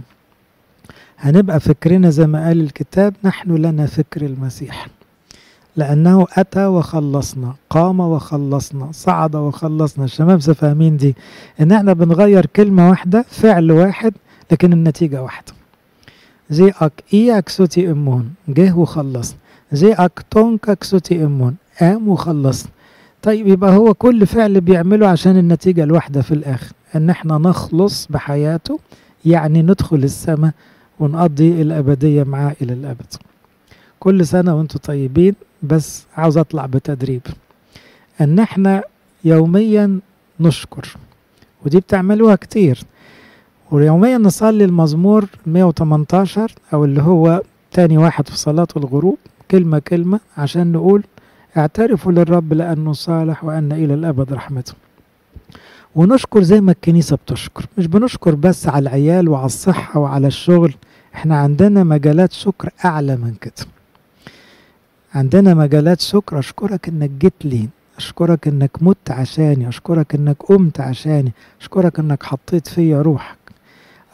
هنبقى 1.19 1.61
فكرنا 1.61 2.11
زي 2.11 2.27
ما 2.27 2.47
قال 2.47 2.61
الكتاب 2.61 3.15
نحن 3.25 3.57
لنا 3.57 3.87
فكر 3.87 4.27
المسيح. 4.27 4.87
لأنه 5.77 6.27
أتى 6.37 6.67
وخلصنا 6.67 7.55
قام 7.71 8.01
وخلصنا 8.01 8.89
صعد 8.93 9.37
وخلصنا. 9.37 10.05
الشباب 10.05 10.41
فاهمين 10.41 10.97
دي؟ 10.97 11.17
إن 11.61 11.73
إحنا 11.73 11.93
بنغير 11.93 12.47
كلمة 12.47 12.89
واحدة 12.91 13.25
فعل 13.29 13.73
واحد 13.73 14.15
لكن 14.53 14.73
النتيجة 14.73 15.23
واحدة. 15.23 15.53
زي 16.51 16.73
أك 16.81 16.93
إياك 17.15 17.49
سوتي 17.49 17.91
إمون 17.91 18.31
جه 18.49 18.77
وخلصنا 18.77 19.39
زي 19.73 19.93
أكتونك 19.93 20.85
سوتي 20.85 21.25
إمون 21.25 21.57
قام 21.81 22.09
وخلصنا 22.09 22.71
طيب 23.23 23.47
يبقى 23.47 23.77
هو 23.77 23.95
كل 23.95 24.27
فعل 24.27 24.61
بيعمله 24.61 25.09
عشان 25.09 25.37
النتيجة 25.37 25.85
الواحدة 25.85 26.23
في 26.23 26.35
الآخر 26.35 26.73
إن 26.97 27.11
إحنا 27.11 27.39
نخلص 27.39 28.07
بحياته 28.11 28.79
يعني 29.25 29.63
ندخل 29.63 29.97
السماء 29.97 30.53
ونقضي 31.01 31.63
الأبدية 31.63 32.23
معاه 32.23 32.57
إلى 32.63 32.73
الأبد. 32.73 33.15
كل 34.01 34.27
سنة 34.27 34.57
وأنتم 34.57 34.79
طيبين 34.79 35.35
بس 35.63 36.05
عاوز 36.17 36.39
أطلع 36.39 36.67
بتدريب. 36.67 37.21
إن 38.21 38.39
إحنا 38.39 38.83
يوميا 39.25 39.99
نشكر 40.41 40.97
ودي 41.67 41.81
بتعملوها 41.81 42.35
كتير. 42.35 42.79
ويوميا 43.71 44.19
نصلي 44.19 44.65
المزمور 44.65 45.25
118 45.47 46.53
أو 46.75 46.85
اللي 46.85 47.03
هو 47.03 47.43
تاني 47.73 47.99
واحد 47.99 48.29
في 48.29 48.37
صلاة 48.39 48.69
الغروب 48.77 49.19
كلمة 49.51 49.79
كلمة 49.79 50.21
عشان 50.37 50.73
نقول 50.73 51.03
اعترفوا 51.57 52.13
للرب 52.13 52.53
لأنه 52.53 52.93
صالح 52.93 53.45
وأن 53.45 53.73
إلى 53.73 53.95
الأبد 53.95 54.33
رحمته 54.33 54.75
ونشكر 55.95 56.43
زي 56.43 56.61
ما 56.61 56.73
الكنيسة 56.73 57.17
بتشكر. 57.17 57.67
مش 57.79 57.87
بنشكر 57.87 58.35
بس 58.35 58.69
على 58.69 58.83
العيال 58.83 59.29
وعلى 59.29 59.47
الصحة 59.47 60.01
وعلى 60.01 60.27
الشغل. 60.27 60.75
إحنا 61.15 61.37
عندنا 61.37 61.85
مجالات 61.85 62.33
شكر 62.33 62.71
أعلى 62.85 63.17
من 63.17 63.35
كده. 63.41 63.67
عندنا 65.15 65.55
مجالات 65.55 66.01
شكر. 66.01 66.39
أشكرك 66.39 66.89
إنك 66.89 67.11
جيت 67.11 67.45
لي. 67.45 67.69
أشكرك 67.97 68.49
إنك 68.49 68.71
مت 68.83 69.11
عشاني. 69.11 69.69
أشكرك 69.69 70.15
إنك 70.15 70.37
قمت 70.43 70.81
عشاني. 70.81 71.33
أشكرك 71.61 71.99
إنك 71.99 72.23
حطيت 72.23 72.69
فيا 72.69 73.03
روحك. 73.03 73.39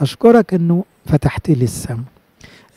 أشكرك 0.00 0.54
إنه 0.54 0.84
فتحت 1.06 1.50
لي 1.50 1.64
السماء. 1.64 2.04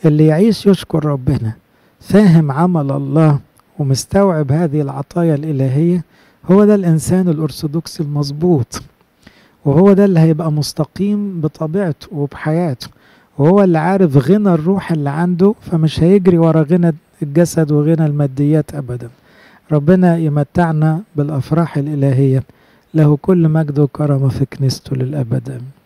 اللي 0.04 0.26
يعيش 0.26 0.66
يشكر 0.66 1.04
ربنا. 1.04 1.52
فاهم 2.00 2.52
عمل 2.52 2.90
الله. 2.90 3.38
ومستوعب 3.80 4.52
هذه 4.52 4.80
العطايا 4.80 5.34
الإلهية 5.34 6.04
هو 6.50 6.64
ده 6.64 6.74
الإنسان 6.74 7.28
الأرثوذكسي 7.28 8.02
المظبوط. 8.02 8.82
وهو 9.64 9.92
ده 9.92 10.04
اللي 10.04 10.20
هيبقى 10.20 10.52
مستقيم 10.52 11.40
بطبيعته 11.40 12.08
وبحياته. 12.12 12.88
وهو 13.38 13.62
اللي 13.64 13.78
عارف 13.78 14.16
غنى 14.30 14.54
الروح 14.54 14.92
اللي 14.92 15.10
عنده 15.10 15.54
فمش 15.60 16.00
هيجري 16.02 16.38
ورا 16.38 16.62
غنى 16.62 16.94
الجسد 17.22 17.72
وغنى 17.72 18.06
الماديات 18.06 18.74
أبدا. 18.74 19.08
ربنا 19.72 20.18
يمتعنا 20.18 21.00
بالأفراح 21.16 21.76
الإلهية. 21.76 22.42
له 22.94 23.16
كل 23.22 23.48
مجد 23.48 23.78
وكرم 23.78 24.28
في 24.28 24.44
كنيسته 24.44 24.96
للأبد. 24.96 25.48
آمين. 25.50 25.79